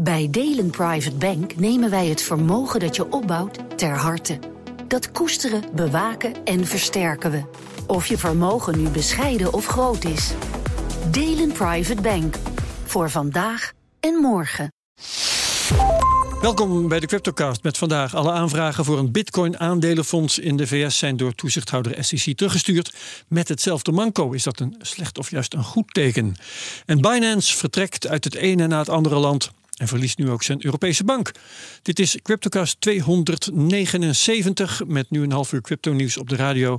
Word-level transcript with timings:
Bij 0.00 0.28
Delen 0.30 0.70
Private 0.70 1.16
Bank 1.16 1.56
nemen 1.56 1.90
wij 1.90 2.06
het 2.06 2.22
vermogen 2.22 2.80
dat 2.80 2.96
je 2.96 3.12
opbouwt 3.12 3.78
ter 3.78 3.96
harte. 3.96 4.38
Dat 4.88 5.10
koesteren, 5.10 5.62
bewaken 5.74 6.44
en 6.44 6.66
versterken 6.66 7.30
we. 7.30 7.42
Of 7.86 8.06
je 8.06 8.18
vermogen 8.18 8.78
nu 8.78 8.88
bescheiden 8.88 9.52
of 9.52 9.66
groot 9.66 10.04
is. 10.04 10.32
Delen 11.10 11.52
Private 11.52 12.02
Bank. 12.02 12.36
Voor 12.84 13.10
vandaag 13.10 13.72
en 14.00 14.14
morgen. 14.14 14.72
Welkom 16.40 16.88
bij 16.88 17.00
de 17.00 17.06
Cryptocast 17.06 17.62
met 17.62 17.78
vandaag 17.78 18.14
alle 18.14 18.32
aanvragen 18.32 18.84
voor 18.84 18.98
een 18.98 19.12
Bitcoin-aandelenfonds 19.12 20.38
in 20.38 20.56
de 20.56 20.66
VS 20.66 20.98
zijn 20.98 21.16
door 21.16 21.34
toezichthouder 21.34 22.04
SEC 22.04 22.36
teruggestuurd. 22.36 22.94
Met 23.28 23.48
hetzelfde 23.48 23.92
manco. 23.92 24.32
Is 24.32 24.42
dat 24.42 24.60
een 24.60 24.74
slecht 24.78 25.18
of 25.18 25.30
juist 25.30 25.54
een 25.54 25.64
goed 25.64 25.94
teken? 25.94 26.36
En 26.86 27.00
Binance 27.00 27.56
vertrekt 27.56 28.06
uit 28.06 28.24
het 28.24 28.34
ene 28.34 28.66
na 28.66 28.78
het 28.78 28.88
andere 28.88 29.16
land 29.16 29.50
en 29.78 29.88
verliest 29.88 30.18
nu 30.18 30.30
ook 30.30 30.42
zijn 30.42 30.64
Europese 30.64 31.04
bank. 31.04 31.32
Dit 31.82 31.98
is 31.98 32.18
CryptoCast 32.22 32.80
279 32.80 34.82
met 34.86 35.10
nu 35.10 35.22
een 35.22 35.32
half 35.32 35.52
uur 35.52 35.60
crypto 35.60 35.92
nieuws 35.92 36.16
op 36.16 36.28
de 36.28 36.36
radio. 36.36 36.78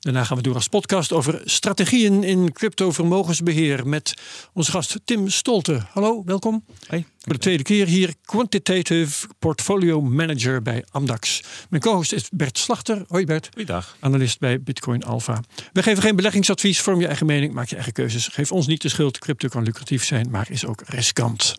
Daarna 0.00 0.24
gaan 0.24 0.36
we 0.36 0.42
door 0.42 0.54
als 0.54 0.68
podcast 0.68 1.12
over 1.12 1.40
strategieën 1.44 2.24
in 2.24 2.52
crypto 2.52 2.92
vermogensbeheer 2.92 3.86
met 3.86 4.14
onze 4.52 4.70
gast 4.70 5.00
Tim 5.04 5.28
Stolte. 5.28 5.82
Hallo, 5.92 6.22
welkom. 6.24 6.64
Hey. 6.86 7.04
Voor 7.26 7.34
de 7.34 7.40
tweede 7.40 7.62
keer 7.62 7.86
hier 7.86 8.14
Quantitative 8.24 9.28
Portfolio 9.38 10.00
Manager 10.00 10.62
bij 10.62 10.84
Amdax. 10.90 11.42
Mijn 11.70 11.82
co-host 11.82 12.12
is 12.12 12.28
Bert 12.32 12.58
Slachter. 12.58 13.04
Hoi 13.08 13.24
Bert. 13.24 13.48
Goeiedag. 13.52 13.96
Analist 14.00 14.38
bij 14.38 14.62
Bitcoin 14.62 15.04
Alpha. 15.04 15.40
We 15.72 15.82
geven 15.82 16.02
geen 16.02 16.16
beleggingsadvies. 16.16 16.80
Vorm 16.80 17.00
je 17.00 17.06
eigen 17.06 17.26
mening, 17.26 17.52
maak 17.52 17.68
je 17.68 17.74
eigen 17.74 17.92
keuzes. 17.92 18.28
Geef 18.28 18.52
ons 18.52 18.66
niet 18.66 18.82
de 18.82 18.88
schuld. 18.88 19.18
Crypto 19.18 19.48
kan 19.48 19.62
lucratief 19.62 20.04
zijn, 20.04 20.30
maar 20.30 20.50
is 20.50 20.66
ook 20.66 20.82
riskant. 20.86 21.56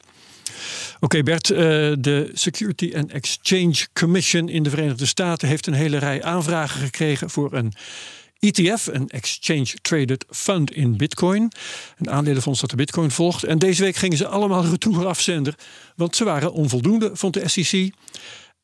Oké 0.99 1.23
Bert, 1.23 1.49
uh, 1.49 1.57
de 1.99 2.31
Security 2.33 2.93
and 2.95 3.11
Exchange 3.11 3.87
Commission 3.93 4.49
in 4.49 4.63
de 4.63 4.69
Verenigde 4.69 5.05
Staten 5.05 5.47
heeft 5.47 5.67
een 5.67 5.73
hele 5.73 5.97
rij 5.97 6.23
aanvragen 6.23 6.81
gekregen 6.81 7.29
voor 7.29 7.53
een 7.53 7.73
ETF, 8.39 8.87
een 8.87 9.09
Exchange 9.09 9.67
Traded 9.81 10.25
Fund 10.29 10.71
in 10.71 10.97
Bitcoin. 10.97 11.51
Een 11.97 12.09
aandelenfonds 12.09 12.61
dat 12.61 12.69
de 12.69 12.75
Bitcoin 12.75 13.11
volgt. 13.11 13.43
En 13.43 13.59
deze 13.59 13.83
week 13.83 13.95
gingen 13.95 14.17
ze 14.17 14.27
allemaal 14.27 14.65
retour 14.65 15.07
afzender, 15.07 15.55
want 15.95 16.15
ze 16.15 16.23
waren 16.23 16.53
onvoldoende, 16.53 17.11
vond 17.13 17.33
de 17.33 17.49
SEC. 17.49 17.91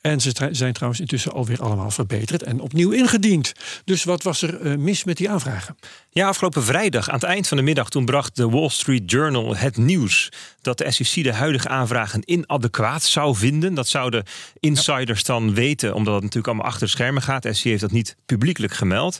En 0.03 0.21
ze 0.21 0.49
zijn 0.51 0.73
trouwens 0.73 1.01
intussen 1.01 1.31
alweer 1.31 1.61
allemaal 1.61 1.91
verbeterd 1.91 2.43
en 2.43 2.59
opnieuw 2.59 2.91
ingediend. 2.91 3.53
Dus 3.85 4.03
wat 4.03 4.23
was 4.23 4.41
er 4.41 4.61
uh, 4.61 4.77
mis 4.77 5.03
met 5.03 5.17
die 5.17 5.29
aanvragen? 5.29 5.77
Ja, 6.09 6.27
afgelopen 6.27 6.63
vrijdag 6.63 7.09
aan 7.09 7.15
het 7.15 7.23
eind 7.23 7.47
van 7.47 7.57
de 7.57 7.63
middag 7.63 7.89
toen 7.89 8.05
bracht 8.05 8.35
de 8.35 8.49
Wall 8.49 8.69
Street 8.69 9.11
Journal 9.11 9.55
het 9.55 9.77
nieuws 9.77 10.31
dat 10.61 10.77
de 10.77 10.91
SEC 10.91 11.23
de 11.23 11.33
huidige 11.33 11.67
aanvragen 11.67 12.21
inadequaat 12.25 13.03
zou 13.03 13.35
vinden. 13.35 13.73
Dat 13.73 13.87
zouden 13.87 14.23
insiders 14.59 15.23
dan 15.23 15.53
weten, 15.53 15.93
omdat 15.93 16.13
het 16.13 16.23
natuurlijk 16.23 16.47
allemaal 16.47 16.71
achter 16.71 16.85
de 16.85 16.93
schermen 16.93 17.21
gaat. 17.21 17.43
De 17.43 17.53
SEC 17.53 17.63
heeft 17.63 17.81
dat 17.81 17.91
niet 17.91 18.15
publiekelijk 18.25 18.73
gemeld. 18.73 19.19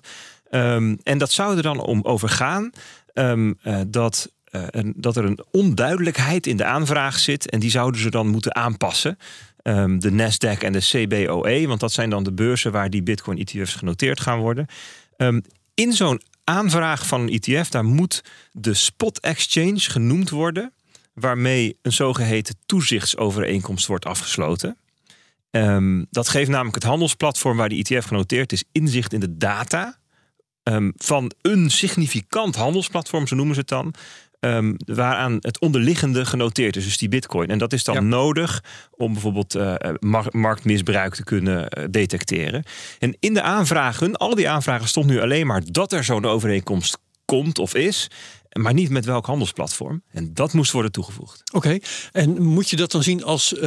Um, 0.52 1.00
en 1.03 1.18
dat 1.18 1.31
zou 1.31 1.58
er 1.58 1.64
dan 1.64 1.80
om 1.80 2.02
overgaan 2.02 2.72
um, 3.14 3.59
dat 3.88 4.31
uh, 4.52 4.92
dat 4.95 5.16
er 5.18 5.25
een 5.25 5.44
onduidelijkheid 5.52 6.47
in 6.47 6.58
de 6.58 6.66
aanvraag 6.66 7.20
zit. 7.20 7.50
En 7.50 7.59
die 7.59 7.70
zouden 7.70 8.02
ze 8.02 8.09
dan 8.09 8.28
moeten 8.28 8.56
aanpassen. 8.56 9.18
Um, 9.64 10.00
de 10.00 10.11
Nasdaq 10.11 10.64
en 10.64 10.73
de 10.73 10.80
CBOE, 10.80 11.67
want 11.67 11.80
dat 11.80 11.92
zijn 11.92 12.09
dan 12.09 12.23
de 12.23 12.33
beurzen 12.33 12.72
waar 12.72 12.89
die 12.89 13.03
Bitcoin-ETF's 13.03 13.73
genoteerd 13.75 14.19
gaan 14.19 14.39
worden. 14.39 14.66
Um, 15.17 15.42
in 15.73 15.94
zo'n 15.94 16.22
aanvraag 16.44 17.08
van 17.08 17.22
een 17.22 17.39
ETF, 17.39 17.69
daar 17.69 17.86
moet 17.86 18.23
de 18.52 18.73
spot 18.73 19.19
exchange 19.19 19.80
genoemd 19.80 20.30
worden, 20.30 20.73
waarmee 21.14 21.78
een 21.81 21.91
zogeheten 21.91 22.56
toezichtsovereenkomst 22.66 23.88
wordt 23.88 24.06
afgesloten. 24.06 24.78
Um, 25.52 26.06
dat 26.09 26.30
geeft 26.30 26.50
namelijk 26.50 26.75
het 26.75 26.84
handelsplatform 26.84 27.58
waar 27.58 27.69
die 27.69 27.84
ETF 27.84 28.06
genoteerd 28.06 28.52
is 28.52 28.64
inzicht 28.72 29.14
in 29.14 29.19
de 29.19 29.38
data. 29.38 29.97
Um, 30.64 30.94
van 30.95 31.31
een 31.41 31.72
significant 31.72 32.56
handelsplatform, 32.56 33.28
zo 33.28 33.35
noemen 33.35 33.56
ze 33.56 33.59
het 33.59 33.69
dan. 33.69 33.94
Um, 34.40 34.75
waaraan 34.85 35.38
het 35.40 35.59
onderliggende 35.59 36.25
genoteerd 36.25 36.75
is, 36.75 36.84
dus 36.84 36.97
die 36.97 37.09
bitcoin. 37.09 37.50
En 37.50 37.57
dat 37.57 37.74
is 37.74 37.84
dan 37.84 37.96
ja. 37.96 38.01
nodig 38.01 38.63
om 38.91 39.13
bijvoorbeeld 39.13 39.56
uh, 39.56 39.75
marktmisbruik 40.29 41.16
te 41.16 41.23
kunnen 41.23 41.68
uh, 41.78 41.85
detecteren. 41.90 42.63
En 43.00 43.16
in 43.19 43.34
de 43.34 43.41
aanvragen, 43.41 44.16
al 44.16 44.35
die 44.35 44.50
aanvragen 44.50 44.88
stond 44.88 45.06
nu 45.06 45.22
alleen 45.22 45.47
maar 45.47 45.62
dat 45.66 45.91
er 45.91 46.03
zo'n 46.03 46.25
overeenkomst 46.25 46.97
komt 47.25 47.59
of 47.59 47.75
is. 47.75 48.09
Maar 48.59 48.73
niet 48.73 48.90
met 48.90 49.06
welk 49.06 49.25
handelsplatform. 49.25 50.03
En 50.12 50.34
dat 50.34 50.53
moest 50.53 50.72
worden 50.72 50.91
toegevoegd. 50.91 51.41
Oké, 51.53 51.68
okay. 51.68 51.81
en 52.12 52.41
moet 52.44 52.69
je 52.69 52.75
dat 52.75 52.91
dan 52.91 53.03
zien 53.03 53.23
als 53.23 53.53
uh, 53.53 53.62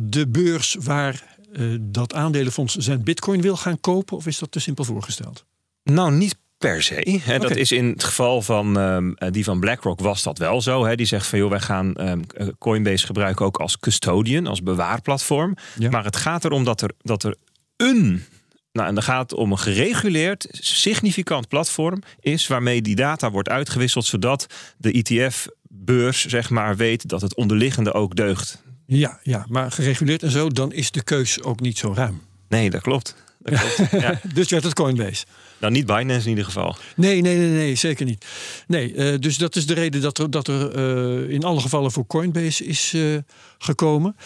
de 0.00 0.24
beurs 0.28 0.76
waar 0.80 1.36
dat 1.80 2.14
aandelenfonds 2.14 2.74
zijn 2.74 3.04
bitcoin 3.04 3.40
wil 3.40 3.56
gaan 3.56 3.80
kopen? 3.80 4.16
Of 4.16 4.26
is 4.26 4.38
dat 4.38 4.52
te 4.52 4.60
simpel 4.60 4.84
voorgesteld? 4.84 5.44
Nou, 5.92 6.12
niet 6.12 6.36
per 6.58 6.82
se. 6.82 7.20
Hè. 7.22 7.38
Dat 7.38 7.56
is 7.56 7.72
in 7.72 7.88
het 7.88 8.04
geval 8.04 8.42
van 8.42 8.76
um, 8.76 9.14
die 9.30 9.44
van 9.44 9.60
BlackRock 9.60 10.00
was 10.00 10.22
dat 10.22 10.38
wel 10.38 10.62
zo. 10.62 10.84
Hè. 10.84 10.96
Die 10.96 11.06
zegt 11.06 11.26
van 11.26 11.38
joh, 11.38 11.50
wij 11.50 11.60
gaan 11.60 11.94
um, 12.00 12.24
Coinbase 12.58 13.06
gebruiken 13.06 13.46
ook 13.46 13.56
als 13.56 13.78
custodian, 13.78 14.46
als 14.46 14.62
bewaarplatform. 14.62 15.56
Ja. 15.78 15.90
Maar 15.90 16.04
het 16.04 16.16
gaat 16.16 16.44
erom 16.44 16.64
dat 16.64 16.80
er, 16.80 16.90
dat 17.02 17.22
er 17.22 17.36
een. 17.76 18.24
Nou, 18.72 18.88
en 18.88 18.94
dan 18.94 19.02
gaat 19.02 19.30
het 19.30 19.38
om 19.38 19.52
een 19.52 19.58
gereguleerd, 19.58 20.46
significant 20.50 21.48
platform 21.48 22.02
is 22.20 22.46
waarmee 22.46 22.82
die 22.82 22.96
data 22.96 23.30
wordt 23.30 23.48
uitgewisseld, 23.48 24.04
zodat 24.04 24.46
de 24.76 24.92
ETF-beurs 24.92 26.26
zeg 26.26 26.50
maar 26.50 26.76
weet 26.76 27.08
dat 27.08 27.20
het 27.20 27.34
onderliggende 27.36 27.92
ook 27.92 28.16
deugt. 28.16 28.62
Ja, 28.86 29.18
ja, 29.22 29.46
maar 29.48 29.72
gereguleerd 29.72 30.22
en 30.22 30.30
zo, 30.30 30.48
dan 30.48 30.72
is 30.72 30.90
de 30.90 31.02
keus 31.02 31.42
ook 31.42 31.60
niet 31.60 31.78
zo 31.78 31.92
ruim. 31.94 32.22
Nee, 32.48 32.70
dat 32.70 32.80
klopt. 32.80 33.14
Dat 33.38 33.58
klopt. 33.58 33.90
ja. 33.90 34.20
dus 34.34 34.48
je 34.48 34.54
had 34.54 34.64
het 34.64 34.74
Coinbase. 34.74 35.24
Nou, 35.58 35.72
niet 35.72 35.86
Binance 35.86 36.24
in 36.24 36.28
ieder 36.28 36.44
geval. 36.44 36.76
Nee, 36.96 37.20
nee, 37.20 37.36
nee, 37.36 37.48
nee 37.48 37.74
zeker 37.74 38.06
niet. 38.06 38.24
Nee, 38.66 38.94
uh, 38.94 39.18
dus 39.18 39.36
dat 39.36 39.56
is 39.56 39.66
de 39.66 39.74
reden 39.74 40.00
dat 40.00 40.18
er, 40.18 40.30
dat 40.30 40.48
er 40.48 40.76
uh, 40.76 41.30
in 41.30 41.44
alle 41.44 41.60
gevallen 41.60 41.92
voor 41.92 42.06
Coinbase 42.06 42.64
is 42.64 42.92
uh, 42.92 43.18
gekomen. 43.58 44.16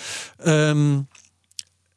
Um, 0.46 1.08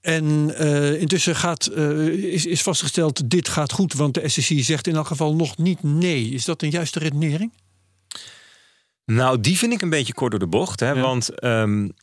en 0.01 0.57
intussen 0.99 1.35
gaat, 1.35 1.71
is, 1.71 2.45
is 2.45 2.61
vastgesteld, 2.61 3.29
dit 3.29 3.49
gaat 3.49 3.71
goed, 3.71 3.93
want 3.93 4.13
de 4.13 4.29
SEC 4.29 4.63
zegt 4.63 4.87
in 4.87 4.95
elk 4.95 5.07
geval 5.07 5.35
nog 5.35 5.57
niet 5.57 5.83
nee. 5.83 6.29
Is 6.29 6.45
dat 6.45 6.61
een 6.61 6.69
juiste 6.69 6.99
redenering? 6.99 7.51
Nou, 9.05 9.39
die 9.39 9.57
vind 9.57 9.73
ik 9.73 9.81
een 9.81 9.89
beetje 9.89 10.13
kort 10.13 10.31
door 10.31 10.39
de 10.39 10.47
bocht. 10.47 10.79
Hè? 10.79 10.91
Ja. 10.91 11.01
Want 11.01 11.43
um, 11.43 11.93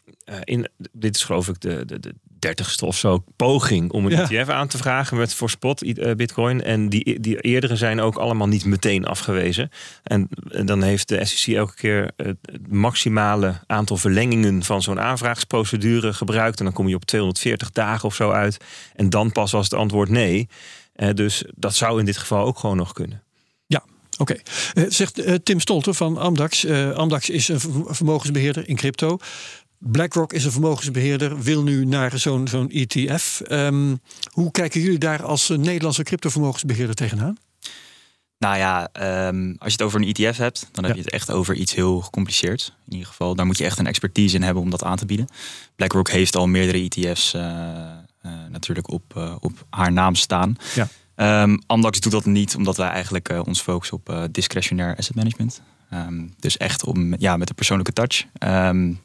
in, 0.44 0.68
dit 0.92 1.16
is 1.16 1.22
geloof 1.22 1.48
ik 1.48 1.60
de, 1.60 1.84
de, 1.84 2.00
de 2.00 2.14
dertigste 2.42 2.86
of 2.86 2.96
zo 2.96 3.24
poging 3.36 3.90
om 3.90 4.06
een 4.06 4.10
ja. 4.10 4.30
ETF 4.30 4.48
aan 4.48 4.68
te 4.68 4.78
vragen 4.78 5.16
met 5.16 5.34
voor 5.34 5.50
spot 5.50 5.84
uh, 5.84 6.14
Bitcoin. 6.14 6.62
En 6.62 6.88
die, 6.88 7.20
die 7.20 7.40
eerdere 7.40 7.76
zijn 7.76 8.00
ook 8.00 8.16
allemaal 8.16 8.46
niet 8.46 8.64
meteen 8.64 9.06
afgewezen. 9.06 9.70
En, 10.02 10.28
dan 10.64 10.82
heeft 10.82 11.08
de 11.08 11.24
SEC 11.24 11.54
elke 11.54 11.74
keer 11.74 12.10
het, 12.16 12.36
maximale 12.68 13.60
aantal 13.66 13.96
verlengingen 13.96 14.62
van 14.62 14.82
zo'n 14.82 15.00
aanvraagsprocedure 15.00 16.12
gebruikt. 16.12 16.58
En 16.58 16.64
dan 16.64 16.74
kom 16.74 16.88
je 16.88 16.94
op 16.94 17.04
240 17.04 17.70
dagen 17.70 18.08
of 18.08 18.14
zo 18.14 18.30
uit. 18.30 18.56
En 18.94 19.10
dan 19.10 19.32
pas 19.32 19.52
was 19.52 19.64
het 19.64 19.74
antwoord 19.74 20.08
nee. 20.08 20.48
Uh, 20.96 21.08
dus 21.14 21.44
dat 21.54 21.74
zou 21.74 21.98
in 21.98 22.04
dit 22.04 22.16
geval 22.16 22.44
ook 22.44 22.58
gewoon 22.58 22.76
nog 22.76 22.92
kunnen. 22.92 23.22
Ja, 23.66 23.82
Oké, 24.18 24.32
okay. 24.32 24.42
uh, 24.84 24.90
zegt 24.90 25.26
uh, 25.26 25.34
Tim 25.34 25.60
Stolten 25.60 25.94
van 25.94 26.18
Amdax. 26.18 26.64
Uh, 26.64 26.90
Amdax 26.90 27.30
is 27.30 27.48
een 27.48 27.60
vermogensbeheerder 27.86 28.68
in 28.68 28.76
crypto. 28.76 29.18
BlackRock 29.84 30.32
is 30.32 30.44
een 30.44 30.52
vermogensbeheerder, 30.52 31.40
wil 31.40 31.62
nu 31.62 31.84
naar 31.84 32.18
zo'n 32.18 32.48
zo'n 32.48 32.70
ETF. 32.70 33.42
Um, 33.48 34.00
hoe 34.30 34.50
kijken 34.50 34.80
jullie 34.80 34.98
daar 34.98 35.22
als 35.22 35.48
Nederlandse 35.48 36.02
cryptovermogensbeheerder 36.02 36.94
tegenaan? 36.94 37.36
Nou 38.38 38.56
ja, 38.56 38.88
um, 39.28 39.56
als 39.58 39.72
je 39.72 39.78
het 39.78 39.82
over 39.82 40.00
een 40.00 40.12
ETF 40.12 40.36
hebt, 40.36 40.68
dan 40.72 40.84
heb 40.84 40.92
ja. 40.92 40.98
je 40.98 41.04
het 41.04 41.14
echt 41.14 41.30
over 41.30 41.54
iets 41.54 41.74
heel 41.74 42.00
gecompliceerd. 42.00 42.74
In 42.86 42.92
ieder 42.92 43.08
geval, 43.08 43.34
daar 43.34 43.46
moet 43.46 43.58
je 43.58 43.64
echt 43.64 43.78
een 43.78 43.86
expertise 43.86 44.36
in 44.36 44.42
hebben 44.42 44.62
om 44.62 44.70
dat 44.70 44.84
aan 44.84 44.96
te 44.96 45.06
bieden. 45.06 45.26
BlackRock 45.76 46.10
heeft 46.10 46.36
al 46.36 46.46
meerdere 46.46 46.78
ETF's 46.78 47.34
uh, 47.34 47.42
uh, 47.42 48.32
natuurlijk 48.50 48.90
op, 48.90 49.14
uh, 49.16 49.34
op 49.40 49.66
haar 49.70 49.92
naam 49.92 50.14
staan. 50.14 50.56
Ja. 50.74 50.88
Um, 51.42 51.62
Amdax 51.66 52.00
doet 52.00 52.12
dat 52.12 52.24
niet, 52.24 52.56
omdat 52.56 52.76
wij 52.76 52.88
eigenlijk 52.88 53.32
uh, 53.32 53.40
ons 53.46 53.60
focussen 53.60 53.96
op 53.96 54.10
uh, 54.10 54.22
discretionair 54.30 54.96
asset 54.96 55.14
management. 55.14 55.62
Um, 55.92 56.34
dus 56.38 56.56
echt 56.56 56.84
om, 56.84 57.14
ja, 57.18 57.36
met 57.36 57.48
een 57.48 57.54
persoonlijke 57.54 57.92
touch. 57.92 58.24
Um, 58.38 59.00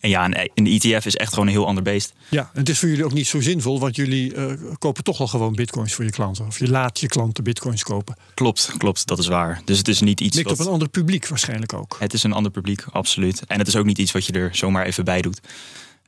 en 0.00 0.08
ja, 0.08 0.24
een 0.54 0.66
ETF 0.66 1.06
is 1.06 1.16
echt 1.16 1.32
gewoon 1.32 1.46
een 1.46 1.52
heel 1.52 1.66
ander 1.66 1.82
beest. 1.82 2.12
Ja, 2.28 2.50
het 2.52 2.68
is 2.68 2.78
voor 2.78 2.88
jullie 2.88 3.04
ook 3.04 3.12
niet 3.12 3.26
zo 3.26 3.40
zinvol, 3.40 3.80
want 3.80 3.96
jullie 3.96 4.34
uh, 4.34 4.52
kopen 4.78 5.04
toch 5.04 5.20
al 5.20 5.26
gewoon 5.26 5.54
bitcoins 5.54 5.94
voor 5.94 6.04
je 6.04 6.10
klanten. 6.10 6.46
Of 6.46 6.58
je 6.58 6.68
laat 6.68 7.00
je 7.00 7.06
klanten 7.06 7.44
bitcoins 7.44 7.82
kopen. 7.82 8.16
Klopt, 8.34 8.72
klopt, 8.78 9.06
dat 9.06 9.18
is 9.18 9.26
waar. 9.26 9.60
Dus 9.64 9.78
het 9.78 9.88
is 9.88 10.00
niet 10.00 10.20
iets. 10.20 10.36
Ligt 10.36 10.48
wat... 10.48 10.58
op 10.58 10.66
een 10.66 10.72
ander 10.72 10.88
publiek 10.88 11.28
waarschijnlijk 11.28 11.72
ook. 11.72 11.96
Het 11.98 12.12
is 12.12 12.22
een 12.22 12.32
ander 12.32 12.52
publiek, 12.52 12.84
absoluut. 12.90 13.42
En 13.46 13.58
het 13.58 13.68
is 13.68 13.76
ook 13.76 13.84
niet 13.84 13.98
iets 13.98 14.12
wat 14.12 14.26
je 14.26 14.32
er 14.32 14.54
zomaar 14.54 14.86
even 14.86 15.04
bij 15.04 15.22
doet. 15.22 15.40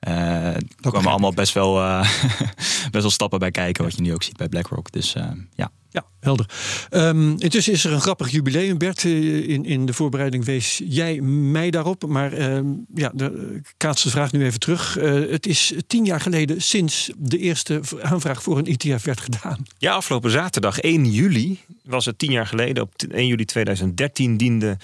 Uh, 0.08 0.54
er 0.54 0.90
komen 0.90 1.10
allemaal 1.10 1.32
best 1.32 1.54
wel, 1.54 1.78
uh, 1.78 2.00
best 2.90 3.02
wel 3.02 3.10
stappen 3.10 3.38
bij 3.38 3.50
kijken, 3.50 3.84
wat 3.84 3.94
je 3.94 4.02
nu 4.02 4.14
ook 4.14 4.22
ziet 4.22 4.36
bij 4.36 4.48
BlackRock. 4.48 4.92
Dus 4.92 5.14
uh, 5.14 5.24
ja. 5.54 5.70
Ja, 5.92 6.04
helder. 6.20 6.46
Um, 6.90 7.30
intussen 7.38 7.72
is 7.72 7.84
er 7.84 7.92
een 7.92 8.00
grappig 8.00 8.30
jubileum, 8.30 8.78
Bert. 8.78 9.04
Eh, 9.04 9.48
in, 9.48 9.64
in 9.64 9.86
de 9.86 9.92
voorbereiding 9.92 10.44
wees 10.44 10.82
jij 10.84 11.20
mij 11.20 11.70
daarop. 11.70 12.06
Maar 12.06 12.38
uh, 12.38 12.60
ja, 12.94 13.10
de 13.14 13.60
kaatste 13.76 14.10
vraag 14.10 14.32
nu 14.32 14.44
even 14.44 14.60
terug. 14.60 14.98
Uh, 14.98 15.30
het 15.30 15.46
is 15.46 15.72
tien 15.86 16.04
jaar 16.04 16.20
geleden 16.20 16.62
sinds 16.62 17.10
de 17.16 17.38
eerste 17.38 17.80
aanvraag 18.02 18.42
voor 18.42 18.58
een 18.58 18.66
ETF 18.66 19.04
werd 19.04 19.20
gedaan. 19.20 19.62
Ja, 19.78 19.92
afgelopen 19.92 20.30
zaterdag 20.30 20.78
1 20.78 21.10
juli 21.10 21.60
was 21.84 22.04
het 22.04 22.18
tien 22.18 22.32
jaar 22.32 22.46
geleden. 22.46 22.82
Op 22.82 22.94
1 23.10 23.26
juli 23.26 23.44
2013 23.44 24.36
diende 24.36 24.76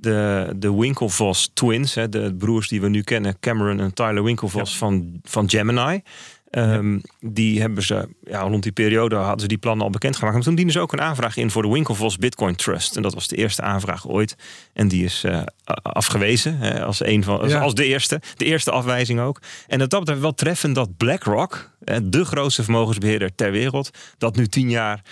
de, 0.00 0.52
de 0.56 0.74
Winklevoss 0.74 1.50
twins, 1.54 1.94
hè, 1.94 2.08
de 2.08 2.34
broers 2.38 2.68
die 2.68 2.80
we 2.80 2.88
nu 2.88 3.02
kennen, 3.02 3.36
Cameron 3.40 3.80
en 3.80 3.94
Tyler 3.94 4.24
Winklevoss 4.24 4.76
van, 4.76 5.20
van 5.22 5.50
Gemini. 5.50 6.02
Um, 6.50 7.00
Die 7.20 7.60
hebben 7.60 7.82
ze, 7.82 8.08
ja, 8.24 8.40
rond 8.40 8.62
die 8.62 8.72
periode 8.72 9.16
hadden 9.16 9.40
ze 9.40 9.46
die 9.46 9.58
plannen 9.58 9.84
al 9.84 9.90
bekendgemaakt. 9.92 10.34
Maar 10.34 10.44
toen 10.44 10.54
dienden 10.54 10.74
ze 10.74 10.80
ook 10.80 10.92
een 10.92 11.00
aanvraag 11.00 11.36
in 11.36 11.50
voor 11.50 11.62
de 11.62 11.68
Winklevoss 11.68 12.16
Bitcoin 12.16 12.56
Trust. 12.56 12.96
En 12.96 13.02
dat 13.02 13.14
was 13.14 13.28
de 13.28 13.36
eerste 13.36 13.62
aanvraag 13.62 14.08
ooit. 14.08 14.36
En 14.72 14.88
die 14.88 15.04
is 15.04 15.24
uh, 15.24 15.42
afgewezen 15.82 16.58
hè, 16.58 16.84
als, 16.84 17.04
een 17.04 17.24
van, 17.24 17.60
als 17.60 17.74
de 17.74 17.84
eerste. 17.84 18.20
De 18.36 18.44
eerste 18.44 18.70
afwijzing 18.70 19.20
ook. 19.20 19.40
En 19.66 19.78
dat 19.78 19.88
betreft 19.88 20.20
wel 20.20 20.34
treffend 20.34 20.74
dat 20.74 20.96
BlackRock, 20.96 21.70
de 22.02 22.24
grootste 22.24 22.62
vermogensbeheerder 22.62 23.34
ter 23.34 23.50
wereld, 23.50 23.90
dat 24.18 24.36
nu 24.36 24.46
tien 24.46 24.70
jaar 24.70 25.02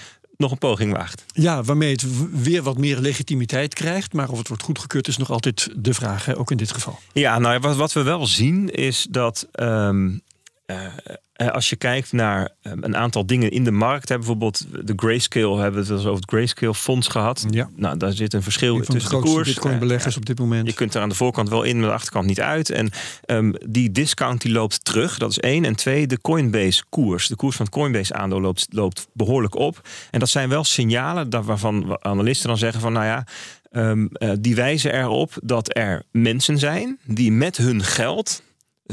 nog 0.44 0.52
een 0.52 0.68
poging 0.68 0.92
waagt. 0.92 1.24
Ja, 1.32 1.62
waarmee 1.62 1.92
het 1.92 2.04
weer 2.42 2.62
wat 2.62 2.78
meer 2.78 2.98
legitimiteit 2.98 3.74
krijgt. 3.74 4.12
Maar 4.12 4.28
of 4.28 4.38
het 4.38 4.48
wordt 4.48 4.62
goedgekeurd 4.62 5.08
is 5.08 5.16
nog 5.16 5.30
altijd 5.30 5.68
de 5.76 5.94
vraag, 5.94 6.24
hè, 6.24 6.38
ook 6.38 6.50
in 6.50 6.56
dit 6.56 6.72
geval. 6.72 6.98
Ja, 7.12 7.38
nou 7.38 7.58
wat, 7.58 7.76
wat 7.76 7.92
we 7.92 8.02
wel 8.02 8.26
zien 8.26 8.68
is 8.68 9.06
dat 9.10 9.48
um, 9.52 10.22
uh, 10.66 10.86
als 11.34 11.70
je 11.70 11.76
kijkt 11.76 12.12
naar 12.12 12.48
um, 12.62 12.84
een 12.84 12.96
aantal 12.96 13.26
dingen 13.26 13.50
in 13.50 13.64
de 13.64 13.70
markt, 13.70 14.08
hè, 14.08 14.16
bijvoorbeeld 14.16 14.66
de 14.86 14.92
Grayscale, 14.96 15.60
hebben 15.60 15.84
we 15.84 15.92
het 15.92 16.00
over 16.00 16.20
het 16.20 16.30
Grayscale 16.30 16.74
fonds 16.74 17.08
gehad. 17.08 17.46
Ja. 17.50 17.68
Nou, 17.76 17.96
daar 17.96 18.12
zit 18.12 18.34
een 18.34 18.42
verschil 18.42 18.80
tussen 18.80 19.10
de, 19.10 19.16
de 19.16 19.22
koers. 19.22 19.48
Bitcoin 19.48 19.78
beleggers 19.78 20.16
op 20.16 20.26
dit 20.26 20.38
moment. 20.38 20.66
Je 20.66 20.74
kunt 20.74 20.94
er 20.94 21.02
aan 21.02 21.08
de 21.08 21.14
voorkant 21.14 21.48
wel 21.48 21.62
in, 21.62 21.78
maar 21.78 21.88
de 21.88 21.94
achterkant 21.94 22.26
niet 22.26 22.40
uit. 22.40 22.70
En 22.70 22.90
um, 23.26 23.54
die 23.66 23.90
discount 23.90 24.40
die 24.40 24.52
loopt 24.52 24.84
terug, 24.84 25.18
dat 25.18 25.30
is 25.30 25.38
één. 25.38 25.64
En 25.64 25.76
twee, 25.76 26.06
de 26.06 26.20
Coinbase 26.20 26.84
koers. 26.88 27.26
De 27.26 27.36
koers 27.36 27.56
van 27.56 27.64
het 27.64 27.74
Coinbase 27.74 28.14
aandeel 28.14 28.40
loopt, 28.40 28.66
loopt 28.70 29.08
behoorlijk 29.12 29.54
op. 29.54 29.88
En 30.10 30.18
dat 30.18 30.28
zijn 30.28 30.48
wel 30.48 30.64
signalen 30.64 31.44
waarvan 31.44 31.98
analisten 32.00 32.48
dan 32.48 32.58
zeggen 32.58 32.80
van, 32.80 32.92
nou 32.92 33.04
ja, 33.04 33.26
um, 33.72 34.10
uh, 34.12 34.32
die 34.40 34.54
wijzen 34.54 34.94
erop 34.94 35.32
dat 35.42 35.76
er 35.76 36.02
mensen 36.10 36.58
zijn 36.58 36.98
die 37.04 37.32
met 37.32 37.56
hun 37.56 37.82
geld 37.82 38.42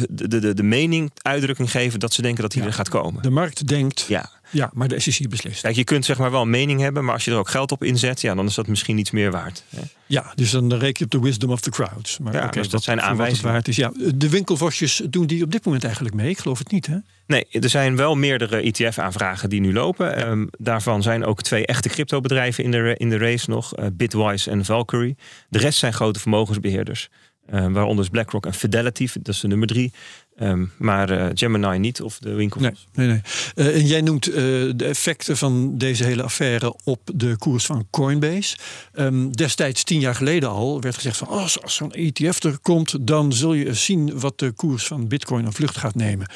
de, 0.09 0.39
de, 0.39 0.53
de 0.53 0.63
mening 0.63 1.11
uitdrukking 1.21 1.71
geven 1.71 1.99
dat 1.99 2.13
ze 2.13 2.21
denken 2.21 2.41
dat 2.41 2.53
hij 2.53 2.63
er 2.63 2.73
gaat 2.73 2.89
komen. 2.89 3.21
De 3.21 3.29
markt 3.29 3.67
denkt, 3.67 4.05
ja. 4.07 4.29
ja, 4.49 4.69
maar 4.73 4.87
de 4.87 4.99
SEC 4.99 5.29
beslist. 5.29 5.61
Kijk, 5.61 5.75
je 5.75 5.83
kunt 5.83 6.05
zeg 6.05 6.17
maar 6.17 6.31
wel 6.31 6.41
een 6.41 6.49
mening 6.49 6.79
hebben, 6.79 7.05
maar 7.05 7.13
als 7.13 7.25
je 7.25 7.31
er 7.31 7.37
ook 7.37 7.49
geld 7.49 7.71
op 7.71 7.83
inzet, 7.83 8.21
ja, 8.21 8.35
dan 8.35 8.45
is 8.45 8.55
dat 8.55 8.67
misschien 8.67 8.97
iets 8.97 9.11
meer 9.11 9.31
waard. 9.31 9.63
Hè? 9.69 9.81
Ja, 10.05 10.31
dus 10.35 10.51
dan 10.51 10.73
reken 10.73 10.95
je 10.97 11.03
op 11.05 11.11
de 11.11 11.19
wisdom 11.19 11.51
of 11.51 11.59
the 11.59 11.69
crowds. 11.69 12.19
Maar 12.19 12.33
ja, 12.33 12.47
dus 12.47 12.69
dat 12.69 12.83
zijn 12.83 13.01
aanwijzingen. 13.01 13.51
Waard 13.51 13.67
is. 13.67 13.75
Ja, 13.75 13.91
de 14.15 14.29
winkelvosjes 14.29 15.01
doen 15.09 15.27
die 15.27 15.43
op 15.43 15.51
dit 15.51 15.65
moment 15.65 15.83
eigenlijk 15.83 16.15
mee? 16.15 16.29
Ik 16.29 16.39
geloof 16.39 16.57
het 16.57 16.71
niet, 16.71 16.87
hè? 16.87 16.97
Nee, 17.25 17.45
er 17.49 17.69
zijn 17.69 17.95
wel 17.95 18.15
meerdere 18.15 18.61
ETF-aanvragen 18.61 19.49
die 19.49 19.61
nu 19.61 19.73
lopen. 19.73 20.27
Um, 20.29 20.49
daarvan 20.57 21.01
zijn 21.01 21.25
ook 21.25 21.41
twee 21.41 21.65
echte 21.65 21.89
cryptobedrijven 21.89 22.63
in 22.63 22.71
de, 22.71 22.95
in 22.97 23.09
de 23.09 23.17
race 23.17 23.49
nog. 23.49 23.79
Uh, 23.79 23.85
Bitwise 23.93 24.51
en 24.51 24.65
Valkyrie. 24.65 25.17
De 25.49 25.59
rest 25.59 25.79
zijn 25.79 25.93
grote 25.93 26.19
vermogensbeheerders. 26.19 27.09
Uh, 27.53 27.67
waaronder 27.71 28.03
is 28.03 28.09
BlackRock 28.09 28.45
en 28.45 28.53
Fidelity, 28.53 29.07
dat 29.13 29.33
is 29.33 29.39
de 29.39 29.47
nummer 29.47 29.67
drie. 29.67 29.91
Um, 30.39 30.71
maar 30.77 31.11
uh, 31.11 31.25
Gemini 31.33 31.77
niet, 31.77 32.01
of 32.01 32.19
de 32.19 32.33
winkel. 32.33 32.61
Nee, 32.61 32.73
nee. 32.93 33.21
Uh, 33.55 33.75
en 33.75 33.85
jij 33.85 34.01
noemt 34.01 34.23
de 34.23 34.85
effecten 34.85 35.37
van 35.37 35.77
deze 35.77 36.03
hele 36.03 36.23
affaire 36.23 36.75
op 36.83 37.01
de 37.13 37.37
koers 37.37 37.65
van 37.65 37.87
Coinbase. 37.89 38.57
Um, 38.93 39.31
destijds, 39.35 39.83
tien 39.83 39.99
jaar 39.99 40.15
geleden 40.15 40.49
al, 40.49 40.81
werd 40.81 40.95
gezegd 40.95 41.17
van 41.17 41.27
oh, 41.27 41.41
als, 41.41 41.61
als 41.61 41.75
zo'n 41.75 41.91
ETF 41.91 42.43
er 42.43 42.57
komt, 42.61 43.07
dan 43.07 43.33
zul 43.33 43.53
je 43.53 43.73
zien 43.73 44.19
wat 44.19 44.39
de 44.39 44.51
koers 44.51 44.87
van 44.87 45.07
Bitcoin 45.07 45.45
een 45.45 45.53
vlucht 45.53 45.77
gaat 45.77 45.95
nemen. 45.95 46.27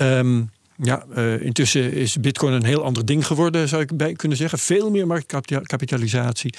Um, 0.00 0.50
ja, 0.82 1.04
uh, 1.16 1.42
intussen 1.42 1.92
is 1.92 2.16
Bitcoin 2.16 2.52
een 2.52 2.64
heel 2.64 2.84
ander 2.84 3.04
ding 3.04 3.26
geworden, 3.26 3.68
zou 3.68 3.82
ik 3.82 3.96
bij 3.96 4.12
kunnen 4.12 4.38
zeggen. 4.38 4.58
Veel 4.58 4.90
meer 4.90 5.06
marktkapitalisatie. 5.06 6.54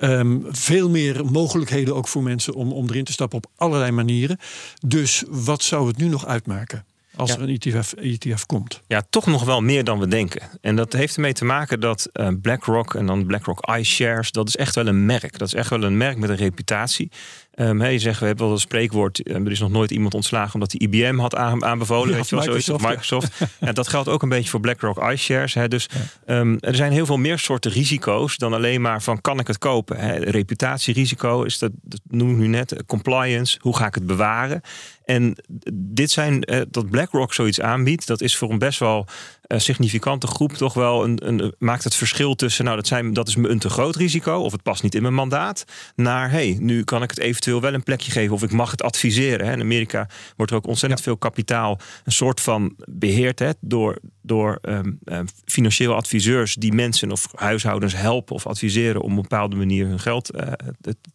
Um, 0.00 0.46
veel 0.50 0.88
meer 0.88 1.24
mogelijkheden 1.24 1.94
ook 1.94 2.08
voor 2.08 2.22
mensen 2.22 2.54
om, 2.54 2.72
om 2.72 2.88
erin 2.88 3.04
te 3.04 3.12
stappen 3.12 3.38
op 3.38 3.50
allerlei 3.56 3.90
manieren. 3.90 4.38
Dus 4.86 5.24
wat 5.28 5.62
zou 5.62 5.86
het 5.86 5.96
nu 5.96 6.08
nog 6.08 6.26
uitmaken? 6.26 6.84
als 7.18 7.30
er 7.30 7.42
een 7.42 7.58
ETF, 7.58 7.92
ETF, 7.92 8.46
komt. 8.46 8.80
Ja, 8.86 9.02
toch 9.10 9.26
nog 9.26 9.44
wel 9.44 9.60
meer 9.60 9.84
dan 9.84 9.98
we 9.98 10.08
denken. 10.08 10.42
En 10.60 10.76
dat 10.76 10.92
heeft 10.92 11.14
ermee 11.14 11.32
te 11.32 11.44
maken 11.44 11.80
dat 11.80 12.08
uh, 12.12 12.28
BlackRock 12.42 12.94
en 12.94 13.06
dan 13.06 13.26
BlackRock 13.26 13.76
iShares, 13.76 14.30
dat 14.32 14.48
is 14.48 14.56
echt 14.56 14.74
wel 14.74 14.86
een 14.86 15.06
merk. 15.06 15.38
Dat 15.38 15.48
is 15.48 15.54
echt 15.54 15.70
wel 15.70 15.82
een 15.82 15.96
merk 15.96 16.16
met 16.16 16.30
een 16.30 16.36
reputatie. 16.36 17.10
Um, 17.60 17.84
je 17.84 17.98
zegt, 17.98 18.20
we 18.20 18.26
hebben 18.26 18.44
wel 18.44 18.54
een 18.54 18.60
spreekwoord. 18.60 19.28
er 19.28 19.50
is 19.50 19.60
nog 19.60 19.70
nooit 19.70 19.90
iemand 19.90 20.14
ontslagen 20.14 20.54
omdat 20.54 20.72
hij 20.72 20.80
IBM 20.80 21.18
had 21.18 21.36
aanbevolen. 21.36 22.10
Ja, 22.10 22.16
weet 22.16 22.28
je 22.28 22.36
wel, 22.36 22.44
Microsoft. 22.44 22.84
Microsoft. 22.84 23.32
Ja. 23.60 23.72
dat 23.72 23.88
geldt 23.88 24.08
ook 24.08 24.22
een 24.22 24.28
beetje 24.28 24.50
voor 24.50 24.60
BlackRock 24.60 25.10
iShares. 25.10 25.54
Hè. 25.54 25.68
Dus 25.68 25.88
um, 26.26 26.56
er 26.60 26.74
zijn 26.74 26.92
heel 26.92 27.06
veel 27.06 27.16
meer 27.16 27.38
soorten 27.38 27.70
risico's 27.70 28.36
dan 28.36 28.52
alleen 28.52 28.80
maar 28.80 29.02
van 29.02 29.20
kan 29.20 29.38
ik 29.38 29.46
het 29.46 29.58
kopen. 29.58 29.96
Hè. 29.96 30.16
Reputatierisico 30.16 31.42
is 31.42 31.58
dat, 31.58 31.70
dat 31.82 32.00
noem 32.08 32.30
ik 32.30 32.36
nu 32.36 32.46
net. 32.46 32.82
Compliance, 32.86 33.58
hoe 33.60 33.76
ga 33.76 33.86
ik 33.86 33.94
het 33.94 34.06
bewaren? 34.06 34.60
En 35.04 35.36
dit 35.72 36.10
zijn, 36.10 36.42
eh, 36.42 36.60
dat 36.70 36.90
BlackRock 36.90 37.34
zoiets 37.34 37.60
aanbiedt, 37.60 38.06
dat 38.06 38.20
is 38.20 38.36
voor 38.36 38.50
een 38.50 38.58
best 38.58 38.78
wel 38.78 39.06
significante 39.56 40.26
groep 40.26 40.52
toch 40.52 40.74
wel 40.74 41.04
een, 41.04 41.28
een, 41.28 41.54
maakt 41.58 41.84
het 41.84 41.94
verschil 41.94 42.34
tussen, 42.34 42.64
nou 42.64 42.76
dat, 42.76 42.86
zijn, 42.86 43.12
dat 43.12 43.28
is 43.28 43.36
me 43.36 43.48
een 43.48 43.58
te 43.58 43.70
groot 43.70 43.96
risico 43.96 44.38
of 44.38 44.52
het 44.52 44.62
past 44.62 44.82
niet 44.82 44.94
in 44.94 45.02
mijn 45.02 45.14
mandaat, 45.14 45.64
naar 45.94 46.30
hey, 46.30 46.56
nu 46.60 46.84
kan 46.84 47.02
ik 47.02 47.10
het 47.10 47.18
eventueel 47.18 47.60
wel 47.60 47.74
een 47.74 47.82
plekje 47.82 48.10
geven 48.10 48.34
of 48.34 48.42
ik 48.42 48.52
mag 48.52 48.70
het 48.70 48.82
adviseren. 48.82 49.46
Hè. 49.46 49.52
In 49.52 49.60
Amerika 49.60 50.08
wordt 50.36 50.52
er 50.52 50.58
ook 50.58 50.66
ontzettend 50.66 51.02
veel 51.02 51.16
kapitaal 51.16 51.78
een 52.04 52.12
soort 52.12 52.40
van 52.40 52.74
beheerd 52.84 53.38
hè, 53.38 53.50
door, 53.60 53.98
door 54.22 54.58
um, 54.62 54.98
um, 55.04 55.26
financieel 55.44 55.94
adviseurs 55.94 56.54
die 56.54 56.72
mensen 56.72 57.10
of 57.10 57.26
huishoudens 57.34 57.96
helpen 57.96 58.34
of 58.34 58.46
adviseren 58.46 59.02
om 59.02 59.10
op 59.10 59.16
een 59.16 59.22
bepaalde 59.22 59.56
manier 59.56 59.86
hun 59.86 60.00
geld 60.00 60.34
uh, 60.34 60.52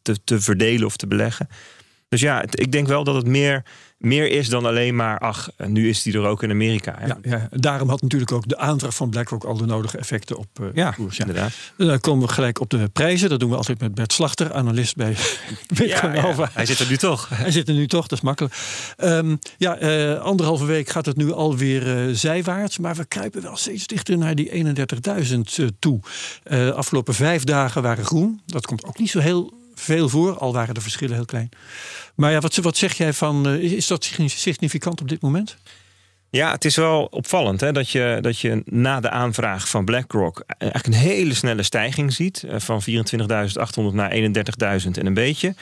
te, 0.02 0.24
te 0.24 0.42
verdelen 0.42 0.86
of 0.86 0.98
te 0.98 1.08
beleggen. 1.08 1.48
Dus 2.14 2.22
ja, 2.22 2.44
ik 2.52 2.72
denk 2.72 2.88
wel 2.88 3.04
dat 3.04 3.16
het 3.16 3.28
meer, 3.28 3.64
meer 3.98 4.32
is 4.32 4.50
dan 4.50 4.66
alleen 4.66 4.96
maar, 4.96 5.20
ach, 5.20 5.50
nu 5.68 5.90
is 5.90 6.02
die 6.02 6.14
er 6.14 6.26
ook 6.26 6.44
in 6.44 6.50
Amerika. 6.50 7.00
Ja, 7.06 7.18
ja, 7.22 7.50
daarom 7.52 7.90
had 7.90 8.02
natuurlijk 8.02 8.32
ook 8.32 8.48
de 8.48 8.58
aanvraag 8.58 8.96
van 8.96 9.10
BlackRock 9.10 9.44
al 9.44 9.58
de 9.58 9.66
nodige 9.66 9.98
effecten 9.98 10.38
op 10.38 10.48
uh, 10.62 10.68
ja, 10.74 10.92
koers. 10.92 11.18
Ja, 11.18 11.26
inderdaad. 11.26 11.54
Dan 11.78 12.00
komen 12.00 12.28
we 12.28 12.34
gelijk 12.34 12.60
op 12.60 12.70
de 12.70 12.90
prijzen. 12.94 13.30
Dat 13.30 13.40
doen 13.40 13.50
we 13.50 13.56
altijd 13.56 13.80
met 13.80 13.96
Bert 13.96 14.14
Slachter, 14.14 14.54
analist 14.54 14.96
bij 14.96 15.16
Bitcoin 15.78 16.36
Hij 16.52 16.66
zit 16.66 16.80
er 16.80 16.88
nu 16.90 16.98
toch. 16.98 17.30
Hij 17.30 17.52
zit 17.52 17.68
er 17.68 17.74
nu 17.74 17.88
toch, 17.88 18.08
dat 18.08 18.18
is 18.18 18.24
makkelijk. 18.24 18.56
Um, 18.98 19.40
ja, 19.58 19.82
uh, 19.82 20.20
anderhalve 20.20 20.66
week 20.66 20.90
gaat 20.90 21.06
het 21.06 21.18
nu 21.18 21.32
alweer 21.32 22.08
uh, 22.08 22.16
zijwaarts. 22.16 22.78
Maar 22.78 22.96
we 22.96 23.06
kruipen 23.06 23.42
wel 23.42 23.58
steeds 23.58 23.88
dichter 23.88 24.18
naar 24.18 24.36
die 24.36 24.76
31.000 25.64 25.78
toe. 25.80 26.00
afgelopen 26.74 27.14
vijf 27.14 27.44
dagen 27.44 27.82
waren 27.82 28.06
groen. 28.06 28.42
Dat 28.46 28.66
komt 28.66 28.86
ook 28.86 28.98
niet 28.98 29.10
zo 29.10 29.20
heel 29.20 29.63
veel 29.76 30.10
voor, 30.10 30.38
al 30.38 30.54
waren 30.54 30.74
de 30.74 30.82
verschillen 30.82 31.16
heel 31.16 31.26
klein. 31.26 31.50
Maar 32.16 32.32
ja, 32.32 32.40
wat, 32.40 32.56
wat 32.56 32.78
zeg 32.78 32.94
jij 32.94 33.14
van, 33.14 33.48
uh, 33.48 33.74
is 33.74 33.88
dat 33.88 34.12
significant 34.26 35.02
op 35.02 35.10
dit 35.10 35.22
moment? 35.22 35.58
Ja, 36.30 36.52
het 36.52 36.66
is 36.66 36.76
wel 36.76 37.06
opvallend 37.06 37.60
hè, 37.62 37.72
dat, 37.72 37.90
je, 37.90 38.18
dat 38.22 38.40
je 38.40 38.62
na 38.66 39.00
de 39.00 39.10
aanvraag 39.10 39.70
van 39.70 39.86
BlackRock 39.86 40.44
eigenlijk 40.58 40.94
een 40.94 41.02
hele 41.02 41.34
snelle 41.34 41.64
stijging 41.64 42.14
ziet. 42.14 42.44
Eh, 42.44 42.60
van 42.60 42.82
24.800 42.82 43.94
naar 43.94 44.12
31.000 44.12 44.26
en 44.92 45.06
een 45.06 45.14
beetje. 45.14 45.56